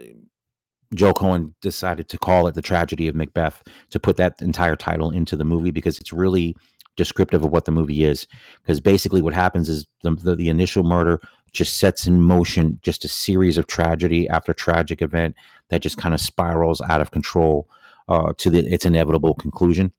Joe 0.94 1.14
Coen 1.14 1.54
decided 1.60 2.08
to 2.08 2.18
call 2.18 2.46
it 2.46 2.54
the 2.54 2.62
tragedy 2.62 3.08
of 3.08 3.14
Macbeth 3.14 3.62
to 3.90 4.00
put 4.00 4.16
that 4.16 4.40
entire 4.42 4.76
title 4.76 5.10
into 5.10 5.36
the 5.36 5.44
movie 5.44 5.70
because 5.70 5.98
it's 5.98 6.12
really 6.12 6.56
descriptive 6.98 7.42
of 7.42 7.50
what 7.50 7.64
the 7.64 7.70
movie 7.72 8.04
is. 8.04 8.26
Because 8.62 8.80
basically, 8.80 9.22
what 9.22 9.32
happens 9.32 9.70
is 9.70 9.86
the, 10.02 10.14
the, 10.16 10.36
the 10.36 10.50
initial 10.50 10.82
murder 10.82 11.22
just 11.52 11.78
sets 11.78 12.06
in 12.06 12.20
motion 12.20 12.78
just 12.82 13.06
a 13.06 13.08
series 13.08 13.56
of 13.56 13.66
tragedy 13.66 14.28
after 14.28 14.52
tragic 14.52 15.00
event 15.00 15.34
that 15.70 15.80
just 15.80 15.96
kind 15.96 16.14
of 16.14 16.20
spirals 16.20 16.82
out 16.82 17.00
of 17.00 17.10
control 17.10 17.66
uh, 18.08 18.34
to 18.36 18.50
the, 18.50 18.66
its 18.66 18.84
inevitable 18.84 19.34
conclusion. 19.34 19.90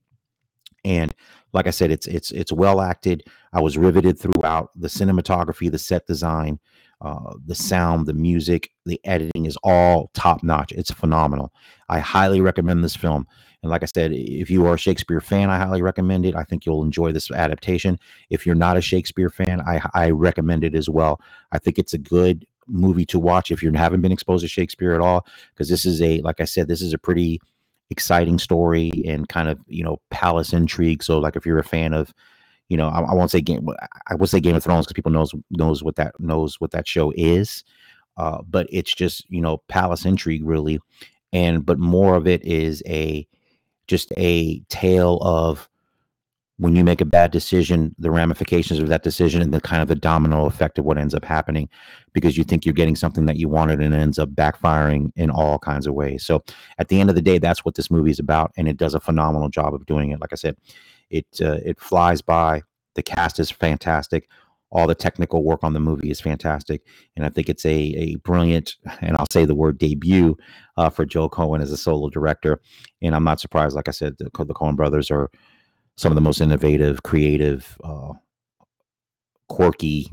And 0.84 1.12
like 1.52 1.66
I 1.66 1.70
said, 1.70 1.90
it's 1.90 2.06
it's 2.06 2.30
it's 2.30 2.52
well 2.52 2.80
acted. 2.80 3.24
I 3.52 3.60
was 3.60 3.76
riveted 3.76 4.18
throughout 4.18 4.70
the 4.76 4.88
cinematography, 4.88 5.70
the 5.70 5.78
set 5.78 6.06
design, 6.06 6.60
uh, 7.00 7.34
the 7.46 7.54
sound, 7.54 8.06
the 8.06 8.14
music, 8.14 8.70
the 8.86 9.00
editing 9.04 9.46
is 9.46 9.58
all 9.64 10.10
top 10.14 10.42
notch. 10.42 10.72
It's 10.72 10.92
phenomenal. 10.92 11.52
I 11.88 11.98
highly 11.98 12.40
recommend 12.40 12.84
this 12.84 12.96
film. 12.96 13.26
And 13.62 13.70
like 13.70 13.82
I 13.82 13.86
said, 13.86 14.12
if 14.12 14.50
you 14.50 14.66
are 14.66 14.74
a 14.74 14.78
Shakespeare 14.78 15.20
fan, 15.20 15.50
I 15.50 15.58
highly 15.58 15.82
recommend 15.82 16.24
it. 16.24 16.34
I 16.34 16.44
think 16.44 16.64
you'll 16.64 16.82
enjoy 16.82 17.12
this 17.12 17.30
adaptation. 17.30 17.98
If 18.30 18.46
you're 18.46 18.54
not 18.54 18.76
a 18.76 18.80
Shakespeare 18.80 19.28
fan, 19.28 19.60
I, 19.60 19.82
I 19.92 20.10
recommend 20.10 20.64
it 20.64 20.74
as 20.74 20.88
well. 20.88 21.20
I 21.52 21.58
think 21.58 21.78
it's 21.78 21.92
a 21.92 21.98
good 21.98 22.46
movie 22.66 23.04
to 23.06 23.18
watch 23.18 23.50
if 23.50 23.62
you 23.62 23.70
haven't 23.72 24.00
been 24.00 24.12
exposed 24.12 24.42
to 24.42 24.48
Shakespeare 24.48 24.94
at 24.94 25.00
all, 25.00 25.26
because 25.52 25.68
this 25.68 25.84
is 25.84 26.00
a, 26.00 26.20
like 26.22 26.40
I 26.40 26.44
said, 26.44 26.68
this 26.68 26.80
is 26.80 26.94
a 26.94 26.98
pretty 26.98 27.40
exciting 27.90 28.38
story 28.38 28.92
and 29.04 29.28
kind 29.28 29.48
of, 29.48 29.58
you 29.66 29.84
know, 29.84 30.00
palace 30.10 30.52
intrigue. 30.54 31.02
So, 31.02 31.18
like, 31.18 31.36
if 31.36 31.44
you're 31.44 31.58
a 31.58 31.64
fan 31.64 31.92
of, 31.92 32.14
you 32.70 32.76
know, 32.76 32.88
I, 32.88 33.00
I 33.00 33.14
won't 33.14 33.32
say 33.32 33.40
game. 33.40 33.68
I 34.06 34.14
would 34.14 34.30
say 34.30 34.40
Game 34.40 34.54
of 34.54 34.62
Thrones 34.62 34.86
because 34.86 34.94
people 34.94 35.10
knows 35.10 35.34
knows 35.50 35.82
what 35.82 35.96
that 35.96 36.18
knows 36.20 36.60
what 36.60 36.70
that 36.70 36.86
show 36.88 37.12
is. 37.16 37.64
Uh, 38.16 38.38
but 38.48 38.66
it's 38.70 38.94
just 38.94 39.28
you 39.28 39.40
know 39.40 39.58
palace 39.68 40.04
intrigue 40.04 40.44
really, 40.44 40.78
and 41.32 41.66
but 41.66 41.80
more 41.80 42.14
of 42.14 42.28
it 42.28 42.44
is 42.44 42.80
a 42.86 43.26
just 43.90 44.12
a 44.16 44.60
tale 44.68 45.18
of 45.20 45.68
when 46.58 46.76
you 46.76 46.84
make 46.84 47.00
a 47.00 47.06
bad 47.06 47.30
decision, 47.30 47.94
the 47.98 48.10
ramifications 48.10 48.78
of 48.80 48.88
that 48.88 49.02
decision, 49.02 49.42
and 49.42 49.52
the 49.52 49.60
kind 49.60 49.82
of 49.82 49.88
the 49.88 49.94
domino 49.94 50.44
effect 50.44 50.78
of 50.78 50.84
what 50.84 50.98
ends 50.98 51.14
up 51.14 51.24
happening, 51.24 51.68
because 52.12 52.36
you 52.36 52.44
think 52.44 52.64
you're 52.64 52.74
getting 52.74 52.96
something 52.96 53.26
that 53.26 53.36
you 53.36 53.48
wanted 53.48 53.80
and 53.80 53.94
ends 53.94 54.18
up 54.18 54.28
backfiring 54.30 55.10
in 55.16 55.30
all 55.30 55.58
kinds 55.58 55.86
of 55.86 55.94
ways. 55.94 56.24
So 56.24 56.44
at 56.78 56.88
the 56.88 57.00
end 57.00 57.08
of 57.08 57.16
the 57.16 57.22
day, 57.22 57.38
that's 57.38 57.64
what 57.64 57.74
this 57.74 57.90
movie 57.90 58.10
is 58.10 58.18
about, 58.18 58.52
and 58.56 58.68
it 58.68 58.76
does 58.76 58.94
a 58.94 59.00
phenomenal 59.00 59.48
job 59.48 59.74
of 59.74 59.86
doing 59.86 60.10
it. 60.10 60.20
Like 60.20 60.32
I 60.32 60.36
said, 60.36 60.56
it 61.08 61.26
uh, 61.40 61.58
it 61.64 61.80
flies 61.80 62.22
by. 62.22 62.62
The 62.94 63.02
cast 63.02 63.40
is 63.40 63.50
fantastic. 63.50 64.28
All 64.72 64.86
the 64.86 64.94
technical 64.94 65.42
work 65.42 65.64
on 65.64 65.72
the 65.72 65.80
movie 65.80 66.10
is 66.10 66.20
fantastic, 66.20 66.82
and 67.16 67.24
I 67.24 67.28
think 67.28 67.48
it's 67.48 67.66
a 67.66 67.76
a 67.76 68.14
brilliant 68.16 68.76
and 69.00 69.16
I'll 69.16 69.30
say 69.30 69.44
the 69.44 69.54
word 69.54 69.78
debut 69.78 70.36
uh, 70.76 70.90
for 70.90 71.04
Joe 71.04 71.28
Coen 71.28 71.60
as 71.62 71.72
a 71.72 71.76
solo 71.76 72.08
director. 72.08 72.60
And 73.02 73.14
I'm 73.14 73.24
not 73.24 73.40
surprised. 73.40 73.74
Like 73.74 73.88
I 73.88 73.92
said, 73.92 74.16
the, 74.18 74.24
the 74.24 74.54
Coen 74.54 74.76
brothers 74.76 75.10
are 75.10 75.30
some 75.96 76.12
of 76.12 76.14
the 76.14 76.22
most 76.22 76.40
innovative, 76.40 77.02
creative, 77.02 77.76
uh, 77.84 78.12
quirky 79.48 80.10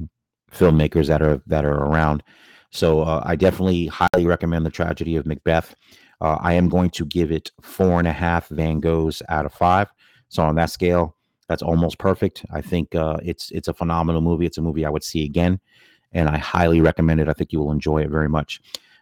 filmmakers 0.51 1.07
that 1.07 1.21
are 1.21 1.41
that 1.47 1.65
are 1.65 1.85
around. 1.85 2.23
So 2.71 3.01
uh, 3.01 3.21
I 3.25 3.35
definitely 3.35 3.87
highly 3.87 4.25
recommend 4.25 4.65
the 4.65 4.71
tragedy 4.71 5.15
of 5.15 5.25
Macbeth. 5.25 5.75
Uh, 6.19 6.37
I 6.41 6.53
am 6.53 6.67
going 6.67 6.89
to 6.91 7.05
give 7.05 7.31
it 7.31 7.51
four 7.61 7.99
and 7.99 8.07
a 8.07 8.13
half 8.13 8.47
Van 8.49 8.81
Goghs 8.81 9.21
out 9.29 9.45
of 9.45 9.53
five. 9.53 9.87
So 10.29 10.43
on 10.43 10.55
that 10.55 10.71
scale, 10.71 11.15
that's 11.47 11.61
almost 11.61 11.97
perfect. 11.97 12.45
I 12.51 12.61
think 12.61 12.95
uh, 12.95 13.17
it's 13.23 13.51
it's 13.51 13.67
a 13.67 13.73
phenomenal 13.73 14.21
movie. 14.21 14.45
It's 14.45 14.57
a 14.57 14.61
movie 14.61 14.85
I 14.85 14.89
would 14.89 15.03
see 15.03 15.23
again, 15.23 15.59
and 16.11 16.29
I 16.29 16.37
highly 16.37 16.81
recommend 16.81 17.19
it. 17.19 17.29
I 17.29 17.33
think 17.33 17.51
you 17.51 17.59
will 17.59 17.71
enjoy 17.71 18.01
it 18.01 18.09
very 18.09 18.29
much. 18.29 18.61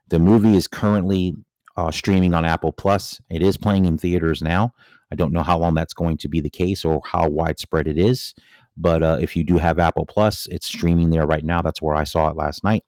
The 0.09 0.19
movie 0.19 0.55
is 0.55 0.67
currently 0.67 1.35
uh, 1.77 1.91
streaming 1.91 2.33
on 2.33 2.45
Apple 2.45 2.71
Plus. 2.71 3.19
It 3.29 3.41
is 3.41 3.57
playing 3.57 3.85
in 3.85 3.97
theaters 3.97 4.41
now. 4.41 4.73
I 5.11 5.15
don't 5.15 5.33
know 5.33 5.43
how 5.43 5.57
long 5.57 5.73
that's 5.73 5.93
going 5.93 6.17
to 6.17 6.27
be 6.27 6.41
the 6.41 6.49
case 6.49 6.85
or 6.85 7.01
how 7.05 7.27
widespread 7.29 7.87
it 7.87 7.97
is, 7.97 8.33
but 8.77 9.03
uh, 9.03 9.17
if 9.19 9.35
you 9.35 9.43
do 9.43 9.57
have 9.57 9.79
Apple 9.79 10.05
Plus, 10.05 10.47
it's 10.47 10.67
streaming 10.67 11.09
there 11.09 11.25
right 11.25 11.43
now. 11.43 11.61
That's 11.61 11.81
where 11.81 11.95
I 11.95 12.03
saw 12.03 12.29
it 12.29 12.35
last 12.35 12.63
night. 12.63 12.83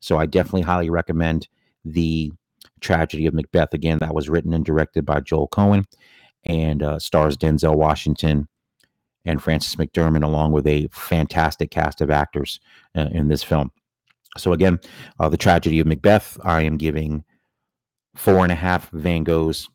So 0.00 0.18
I 0.18 0.26
definitely 0.26 0.62
highly 0.62 0.90
recommend 0.90 1.48
the 1.84 2.32
Tragedy 2.80 3.26
of 3.26 3.34
Macbeth. 3.34 3.74
Again, 3.74 3.98
that 3.98 4.14
was 4.14 4.28
written 4.28 4.54
and 4.54 4.64
directed 4.64 5.04
by 5.04 5.20
Joel 5.20 5.48
Coen 5.48 5.84
and 6.44 6.82
uh, 6.82 6.98
stars 6.98 7.36
Denzel 7.36 7.76
Washington 7.76 8.48
and 9.24 9.42
Frances 9.42 9.76
McDermott, 9.76 10.24
along 10.24 10.52
with 10.52 10.66
a 10.66 10.88
fantastic 10.92 11.70
cast 11.70 12.00
of 12.00 12.10
actors 12.10 12.60
uh, 12.96 13.08
in 13.12 13.28
this 13.28 13.42
film. 13.42 13.70
So, 14.38 14.52
again, 14.52 14.78
uh, 15.18 15.28
The 15.28 15.36
Tragedy 15.36 15.80
of 15.80 15.86
Macbeth, 15.86 16.38
I 16.44 16.62
am 16.62 16.76
giving 16.76 17.24
four 18.14 18.42
and 18.42 18.52
a 18.52 18.56
half 18.56 18.90
Van 18.90 19.24
Goghs 19.24 19.68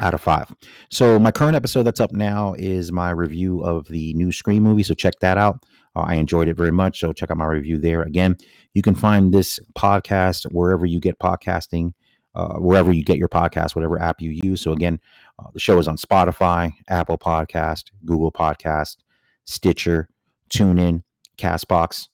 out 0.00 0.14
of 0.14 0.20
five. 0.20 0.52
So, 0.90 1.18
my 1.18 1.30
current 1.30 1.56
episode 1.56 1.82
that's 1.82 2.00
up 2.00 2.12
now 2.12 2.54
is 2.58 2.92
my 2.92 3.10
review 3.10 3.62
of 3.62 3.86
the 3.88 4.14
new 4.14 4.32
Scream 4.32 4.62
movie. 4.62 4.82
So, 4.82 4.94
check 4.94 5.14
that 5.20 5.38
out. 5.38 5.64
Uh, 5.94 6.00
I 6.00 6.14
enjoyed 6.14 6.48
it 6.48 6.56
very 6.56 6.72
much. 6.72 7.00
So, 7.00 7.12
check 7.12 7.30
out 7.30 7.36
my 7.36 7.46
review 7.46 7.78
there. 7.78 8.02
Again, 8.02 8.36
you 8.72 8.82
can 8.82 8.94
find 8.94 9.32
this 9.32 9.60
podcast 9.76 10.50
wherever 10.52 10.86
you 10.86 10.98
get 10.98 11.18
podcasting 11.18 11.92
uh, 12.34 12.54
wherever 12.54 12.92
you 12.92 13.04
get 13.04 13.18
your 13.18 13.28
podcast, 13.28 13.74
whatever 13.74 14.00
app 14.00 14.20
you 14.20 14.30
use. 14.30 14.60
So 14.60 14.72
again, 14.72 15.00
uh, 15.38 15.50
the 15.52 15.60
show 15.60 15.78
is 15.78 15.88
on 15.88 15.96
Spotify, 15.96 16.72
Apple 16.88 17.18
Podcast, 17.18 17.90
Google 18.04 18.32
Podcast, 18.32 18.96
Stitcher, 19.44 20.08
TuneIn, 20.50 21.02
Castbox, 21.38 22.08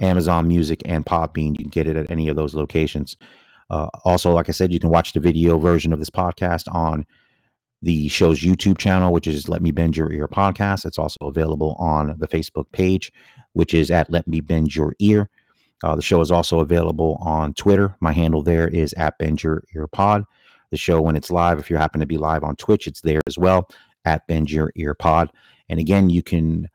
Amazon 0.00 0.48
Music, 0.48 0.82
and 0.84 1.04
Podbean. 1.06 1.50
You 1.50 1.64
can 1.64 1.68
get 1.68 1.86
it 1.86 1.96
at 1.96 2.10
any 2.10 2.28
of 2.28 2.36
those 2.36 2.54
locations. 2.54 3.16
Uh, 3.70 3.88
also, 4.04 4.32
like 4.32 4.48
I 4.48 4.52
said, 4.52 4.72
you 4.72 4.80
can 4.80 4.90
watch 4.90 5.12
the 5.12 5.20
video 5.20 5.58
version 5.58 5.92
of 5.92 5.98
this 5.98 6.10
podcast 6.10 6.72
on 6.74 7.06
the 7.82 8.08
show's 8.08 8.40
YouTube 8.40 8.78
channel, 8.78 9.12
which 9.12 9.26
is 9.26 9.48
Let 9.48 9.62
Me 9.62 9.70
Bend 9.70 9.96
Your 9.96 10.12
Ear 10.12 10.26
podcast. 10.26 10.86
It's 10.86 10.98
also 10.98 11.18
available 11.26 11.76
on 11.78 12.14
the 12.18 12.28
Facebook 12.28 12.64
page, 12.72 13.12
which 13.52 13.74
is 13.74 13.90
at 13.90 14.10
Let 14.10 14.26
Me 14.26 14.40
Bend 14.40 14.74
Your 14.74 14.94
Ear. 14.98 15.28
Uh, 15.84 15.94
the 15.94 16.02
show 16.02 16.22
is 16.22 16.30
also 16.30 16.60
available 16.60 17.18
on 17.20 17.52
Twitter. 17.52 17.94
My 18.00 18.10
handle 18.10 18.42
there 18.42 18.68
is 18.68 18.94
at 18.94 19.18
Bend 19.18 19.42
Your 19.42 19.62
Ear 19.76 19.86
Pod. 19.86 20.24
The 20.70 20.78
show, 20.78 21.02
when 21.02 21.14
it's 21.14 21.30
live, 21.30 21.58
if 21.58 21.68
you 21.68 21.76
happen 21.76 22.00
to 22.00 22.06
be 22.06 22.16
live 22.16 22.42
on 22.42 22.56
Twitch, 22.56 22.86
it's 22.86 23.02
there 23.02 23.20
as 23.26 23.36
well 23.36 23.68
at 24.06 24.26
Bend 24.26 24.50
Your 24.50 24.72
Ear 24.76 24.94
Pod. 24.94 25.30
And 25.68 25.78
again, 25.78 26.08
you 26.08 26.22
can 26.22 26.70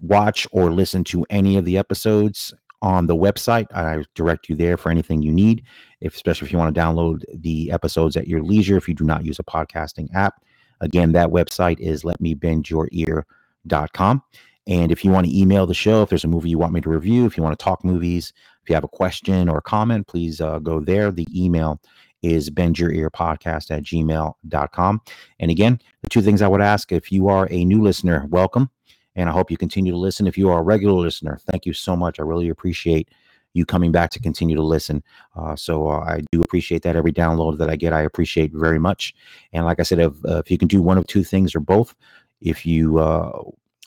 watch 0.00 0.46
or 0.52 0.70
listen 0.70 1.02
to 1.04 1.24
any 1.30 1.56
of 1.56 1.64
the 1.64 1.78
episodes 1.78 2.52
on 2.82 3.06
the 3.06 3.16
website. 3.16 3.74
I 3.74 4.04
direct 4.14 4.50
you 4.50 4.56
there 4.56 4.76
for 4.76 4.90
anything 4.90 5.22
you 5.22 5.32
need, 5.32 5.62
if, 6.02 6.14
especially 6.14 6.48
if 6.48 6.52
you 6.52 6.58
want 6.58 6.74
to 6.74 6.80
download 6.80 7.22
the 7.32 7.70
episodes 7.70 8.18
at 8.18 8.28
your 8.28 8.42
leisure 8.42 8.76
if 8.76 8.86
you 8.86 8.94
do 8.94 9.04
not 9.04 9.24
use 9.24 9.38
a 9.38 9.44
podcasting 9.44 10.14
app. 10.14 10.34
Again, 10.82 11.12
that 11.12 11.30
website 11.30 11.80
is 11.80 12.02
letmebendyourear.com. 12.02 14.22
And 14.66 14.92
if 14.92 15.04
you 15.04 15.10
want 15.10 15.26
to 15.26 15.36
email 15.36 15.66
the 15.66 15.74
show, 15.74 16.02
if 16.02 16.08
there's 16.08 16.24
a 16.24 16.28
movie 16.28 16.50
you 16.50 16.58
want 16.58 16.72
me 16.72 16.80
to 16.80 16.88
review, 16.88 17.26
if 17.26 17.36
you 17.36 17.42
want 17.42 17.58
to 17.58 17.62
talk 17.62 17.84
movies, 17.84 18.32
if 18.62 18.68
you 18.68 18.74
have 18.74 18.84
a 18.84 18.88
question 18.88 19.48
or 19.48 19.58
a 19.58 19.62
comment, 19.62 20.06
please 20.06 20.40
uh, 20.40 20.58
go 20.60 20.80
there. 20.80 21.10
The 21.10 21.26
email 21.34 21.80
is 22.22 22.50
bendyourearpodcast 22.50 23.70
at 23.70 23.82
gmail.com. 23.82 25.00
And 25.40 25.50
again, 25.50 25.80
the 26.02 26.08
two 26.08 26.22
things 26.22 26.40
I 26.40 26.48
would 26.48 26.60
ask 26.60 26.92
if 26.92 27.10
you 27.10 27.28
are 27.28 27.48
a 27.50 27.64
new 27.64 27.82
listener, 27.82 28.26
welcome. 28.28 28.70
And 29.16 29.28
I 29.28 29.32
hope 29.32 29.50
you 29.50 29.56
continue 29.56 29.92
to 29.92 29.98
listen. 29.98 30.26
If 30.26 30.38
you 30.38 30.48
are 30.50 30.60
a 30.60 30.62
regular 30.62 30.94
listener, 30.94 31.38
thank 31.50 31.66
you 31.66 31.72
so 31.72 31.96
much. 31.96 32.18
I 32.18 32.22
really 32.22 32.48
appreciate 32.48 33.10
you 33.54 33.66
coming 33.66 33.92
back 33.92 34.10
to 34.10 34.20
continue 34.20 34.56
to 34.56 34.62
listen. 34.62 35.02
Uh, 35.36 35.54
so 35.56 35.88
uh, 35.88 35.98
I 35.98 36.22
do 36.30 36.40
appreciate 36.40 36.82
that. 36.82 36.96
Every 36.96 37.12
download 37.12 37.58
that 37.58 37.68
I 37.68 37.76
get, 37.76 37.92
I 37.92 38.02
appreciate 38.02 38.52
very 38.52 38.78
much. 38.78 39.14
And 39.52 39.66
like 39.66 39.80
I 39.80 39.82
said, 39.82 39.98
if, 39.98 40.12
uh, 40.24 40.38
if 40.38 40.50
you 40.50 40.56
can 40.56 40.68
do 40.68 40.80
one 40.80 40.96
of 40.96 41.06
two 41.06 41.24
things 41.24 41.54
or 41.54 41.60
both, 41.60 41.94
if 42.40 42.64
you 42.64 42.98
uh, 42.98 43.42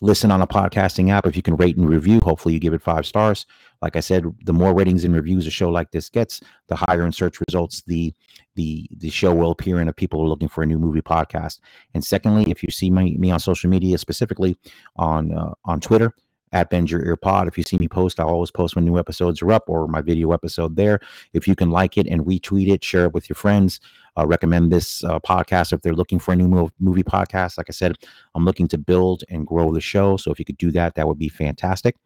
listen 0.06 0.32
on 0.32 0.42
a 0.42 0.48
podcasting 0.48 1.10
app, 1.10 1.26
if 1.26 1.36
you 1.36 1.42
can 1.42 1.56
rate 1.56 1.78
and 1.78 1.90
review, 1.90 2.20
hopefully 2.24 2.54
you 2.54 2.60
give 2.60 2.74
it 2.74 2.82
five 2.82 3.06
stars. 3.06 3.46
Like 3.82 3.96
I 3.96 4.00
said, 4.00 4.26
the 4.46 4.54
more 4.54 4.74
ratings 4.74 5.04
and 5.04 5.14
reviews 5.14 5.48
a 5.48 5.52
show 5.52 5.70
like 5.70 5.92
this 5.92 6.10
gets, 6.10 6.42
the 6.68 6.76
higher 6.76 7.06
in 7.06 7.12
search 7.12 7.40
results 7.48 7.84
the 7.88 8.14
the 8.56 8.88
the 8.98 9.10
show 9.10 9.34
will 9.34 9.52
appear 9.52 9.82
in 9.82 9.90
if 9.90 9.96
people 9.96 10.22
are 10.22 10.28
looking 10.28 10.48
for 10.48 10.64
a 10.64 10.66
new 10.66 10.80
movie 10.80 11.02
podcast. 11.02 11.60
And 11.94 12.04
secondly, 12.04 12.50
if 12.50 12.64
you 12.64 12.72
see 12.72 12.90
me, 12.90 13.18
me 13.18 13.32
on 13.32 13.40
social 13.40 13.70
media, 13.70 13.98
specifically 13.98 14.56
on 14.96 15.36
uh, 15.36 15.54
on 15.66 15.82
Twitter 15.82 16.14
at 16.56 16.70
Bend 16.70 16.90
Your 16.90 17.06
Ear 17.06 17.18
Pod. 17.18 17.50
If 17.50 17.58
you 17.58 17.64
see 17.64 17.78
me 17.78 17.90
post, 17.90 18.18
I'll 18.18 18.30
always 18.30 18.50
post 18.50 18.76
when 18.76 18.86
new 18.86 18.98
episodes 18.98 19.42
are 19.42 19.52
up 19.52 19.66
or 19.68 19.90
my 19.90 20.02
video 20.02 20.32
episode 20.32 20.78
there. 20.78 21.02
If 21.34 21.50
you 21.50 21.56
can 21.56 21.70
like 21.70 21.98
it 21.98 22.08
and 22.08 22.22
retweet 22.22 22.70
it, 22.70 22.82
share 22.82 23.04
it 23.04 23.14
with 23.14 23.28
your 23.30 23.36
friends. 23.36 23.82
Uh, 24.18 24.26
recommend 24.26 24.72
this 24.72 25.04
uh, 25.04 25.20
podcast 25.20 25.74
if 25.74 25.82
they're 25.82 25.94
looking 25.94 26.18
for 26.18 26.32
a 26.32 26.36
new 26.36 26.72
movie 26.80 27.04
podcast. 27.04 27.58
Like 27.58 27.68
I 27.70 27.74
said, 27.74 27.98
I'm 28.34 28.46
looking 28.46 28.70
to 28.70 28.78
build 28.78 29.26
and 29.30 29.46
grow 29.46 29.74
the 29.74 29.82
show. 29.82 30.16
So 30.16 30.32
if 30.32 30.40
you 30.40 30.46
could 30.46 30.58
do 30.58 30.72
that, 30.72 30.96
that 30.96 31.06
would 31.06 31.20
be 31.20 31.28
fantastic. 31.28 31.98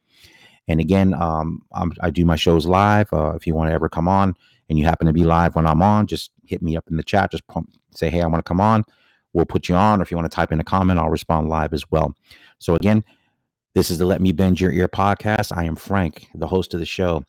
And 0.67 0.79
again, 0.79 1.13
um, 1.13 1.61
i 2.01 2.09
do 2.09 2.25
my 2.25 2.35
shows 2.35 2.65
live. 2.65 3.13
Uh, 3.13 3.33
if 3.35 3.45
you 3.45 3.53
want 3.53 3.69
to 3.69 3.73
ever 3.73 3.87
come 3.87 4.07
on 4.07 4.35
and 4.67 4.79
you 4.79 4.85
happen 4.85 5.05
to 5.05 5.13
be 5.13 5.23
live 5.23 5.55
when 5.55 5.67
I'm 5.67 5.83
on, 5.83 6.07
just 6.07 6.31
hit 6.47 6.63
me 6.63 6.75
up 6.75 6.85
in 6.89 6.97
the 6.97 7.03
chat. 7.03 7.29
Just 7.29 7.45
pump, 7.45 7.69
say, 7.91 8.09
hey, 8.09 8.23
I 8.23 8.25
want 8.25 8.43
to 8.43 8.49
come 8.49 8.61
on. 8.61 8.83
We'll 9.33 9.45
put 9.45 9.69
you 9.69 9.75
on. 9.75 9.99
Or 9.99 10.03
if 10.03 10.09
you 10.09 10.17
want 10.17 10.29
to 10.31 10.35
type 10.35 10.51
in 10.51 10.59
a 10.59 10.63
comment, 10.63 10.97
I'll 10.97 11.11
respond 11.11 11.49
live 11.49 11.71
as 11.73 11.83
well. 11.91 12.15
So 12.57 12.73
again, 12.73 13.03
this 13.75 13.91
is 13.91 13.97
the 13.97 14.05
Let 14.05 14.21
Me 14.21 14.31
Bend 14.31 14.59
Your 14.59 14.71
Ear 14.71 14.87
podcast. 14.87 15.55
I 15.55 15.63
am 15.63 15.75
Frank, 15.75 16.27
the 16.35 16.47
host 16.47 16.73
of 16.73 16.79
the 16.79 16.85
show. 16.85 17.23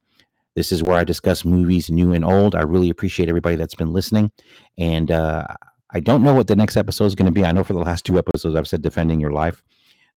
This 0.57 0.73
is 0.73 0.83
where 0.83 0.99
I 0.99 1.05
discuss 1.05 1.45
movies 1.45 1.91
new 1.91 2.13
and 2.13 2.25
old. 2.25 2.55
I 2.55 2.63
really 2.63 2.91
appreciate 2.91 3.29
everybody 3.29 3.57
that's 3.57 3.75
been 3.75 3.93
listening. 3.93 4.33
And 4.79 5.11
uh, 5.11 5.47
I 5.91 6.01
don't 6.01 6.23
know 6.23 6.35
what 6.35 6.47
the 6.47 6.57
next 6.57 6.77
episode 6.77 7.07
is 7.07 7.15
going 7.15 7.27
to 7.27 7.33
be. 7.33 7.45
I 7.45 7.53
know 7.53 7.65
for 7.65 7.73
the 7.73 7.79
last 7.79 8.05
two 8.05 8.19
episodes, 8.19 8.57
I've 8.57 8.69
said 8.69 8.83
Defending 8.83 9.21
Your 9.21 9.33
Life 9.33 9.63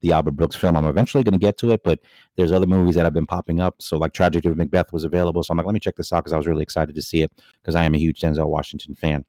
the 0.04 0.12
Albert 0.12 0.32
Brooks 0.32 0.56
film. 0.56 0.76
I'm 0.76 0.86
eventually 0.86 1.24
going 1.24 1.34
to 1.34 1.40
get 1.40 1.58
to 1.60 1.72
it, 1.72 1.82
but 1.84 2.00
there's 2.36 2.52
other 2.52 2.68
movies 2.68 2.96
that 2.96 3.06
have 3.06 3.14
been 3.14 3.26
popping 3.26 3.62
up. 3.62 3.76
So 3.80 3.98
like 3.98 4.14
Tragedy 4.14 4.50
of 4.50 4.58
Macbeth 4.58 4.94
was 4.94 5.06
available. 5.06 5.42
So 5.44 5.52
I'm 5.52 5.58
like, 5.58 5.66
let 5.66 5.74
me 5.74 5.80
check 5.80 5.96
this 5.96 6.14
out 6.14 6.20
because 6.24 6.34
I 6.34 6.38
was 6.38 6.46
really 6.46 6.62
excited 6.62 6.94
to 6.94 7.02
see 7.02 7.24
it 7.24 7.32
because 7.62 7.74
I 7.74 7.86
am 7.86 7.96
a 7.96 7.98
huge 7.98 8.20
Denzel 8.20 8.48
Washington 8.48 8.96
fan. 8.96 9.26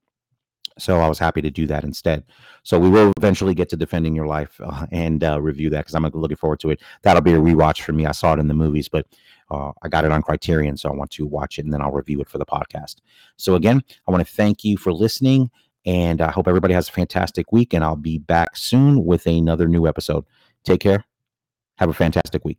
So 0.78 1.00
I 1.00 1.08
was 1.08 1.18
happy 1.18 1.40
to 1.42 1.50
do 1.50 1.66
that 1.68 1.84
instead. 1.84 2.24
So 2.64 2.78
we 2.78 2.90
will 2.90 3.12
eventually 3.16 3.54
get 3.54 3.68
to 3.68 3.76
defending 3.76 4.14
your 4.14 4.26
life 4.26 4.60
uh, 4.62 4.86
and 4.90 5.22
uh, 5.22 5.40
review 5.40 5.70
that 5.70 5.80
because 5.80 5.94
I'm 5.94 6.04
looking 6.04 6.36
forward 6.36 6.60
to 6.60 6.70
it. 6.70 6.80
That'll 7.02 7.22
be 7.22 7.34
a 7.34 7.38
rewatch 7.38 7.82
for 7.82 7.92
me. 7.92 8.06
I 8.06 8.12
saw 8.12 8.32
it 8.34 8.40
in 8.40 8.48
the 8.48 8.54
movies, 8.54 8.88
but 8.88 9.06
uh, 9.50 9.72
I 9.82 9.88
got 9.88 10.04
it 10.04 10.10
on 10.10 10.22
Criterion, 10.22 10.76
so 10.76 10.88
I 10.88 10.92
want 10.92 11.10
to 11.12 11.26
watch 11.26 11.58
it 11.58 11.64
and 11.64 11.72
then 11.72 11.80
I'll 11.80 11.92
review 11.92 12.20
it 12.20 12.28
for 12.28 12.38
the 12.38 12.46
podcast. 12.46 12.96
So 13.36 13.54
again, 13.54 13.82
I 14.08 14.10
want 14.10 14.26
to 14.26 14.32
thank 14.32 14.64
you 14.64 14.76
for 14.76 14.92
listening, 14.92 15.50
and 15.86 16.20
I 16.20 16.30
hope 16.30 16.48
everybody 16.48 16.74
has 16.74 16.88
a 16.88 16.92
fantastic 16.92 17.52
week. 17.52 17.72
And 17.72 17.84
I'll 17.84 17.96
be 17.96 18.18
back 18.18 18.56
soon 18.56 19.04
with 19.04 19.26
another 19.26 19.68
new 19.68 19.86
episode. 19.86 20.24
Take 20.64 20.80
care. 20.80 21.04
Have 21.78 21.90
a 21.90 21.94
fantastic 21.94 22.44
week. 22.44 22.58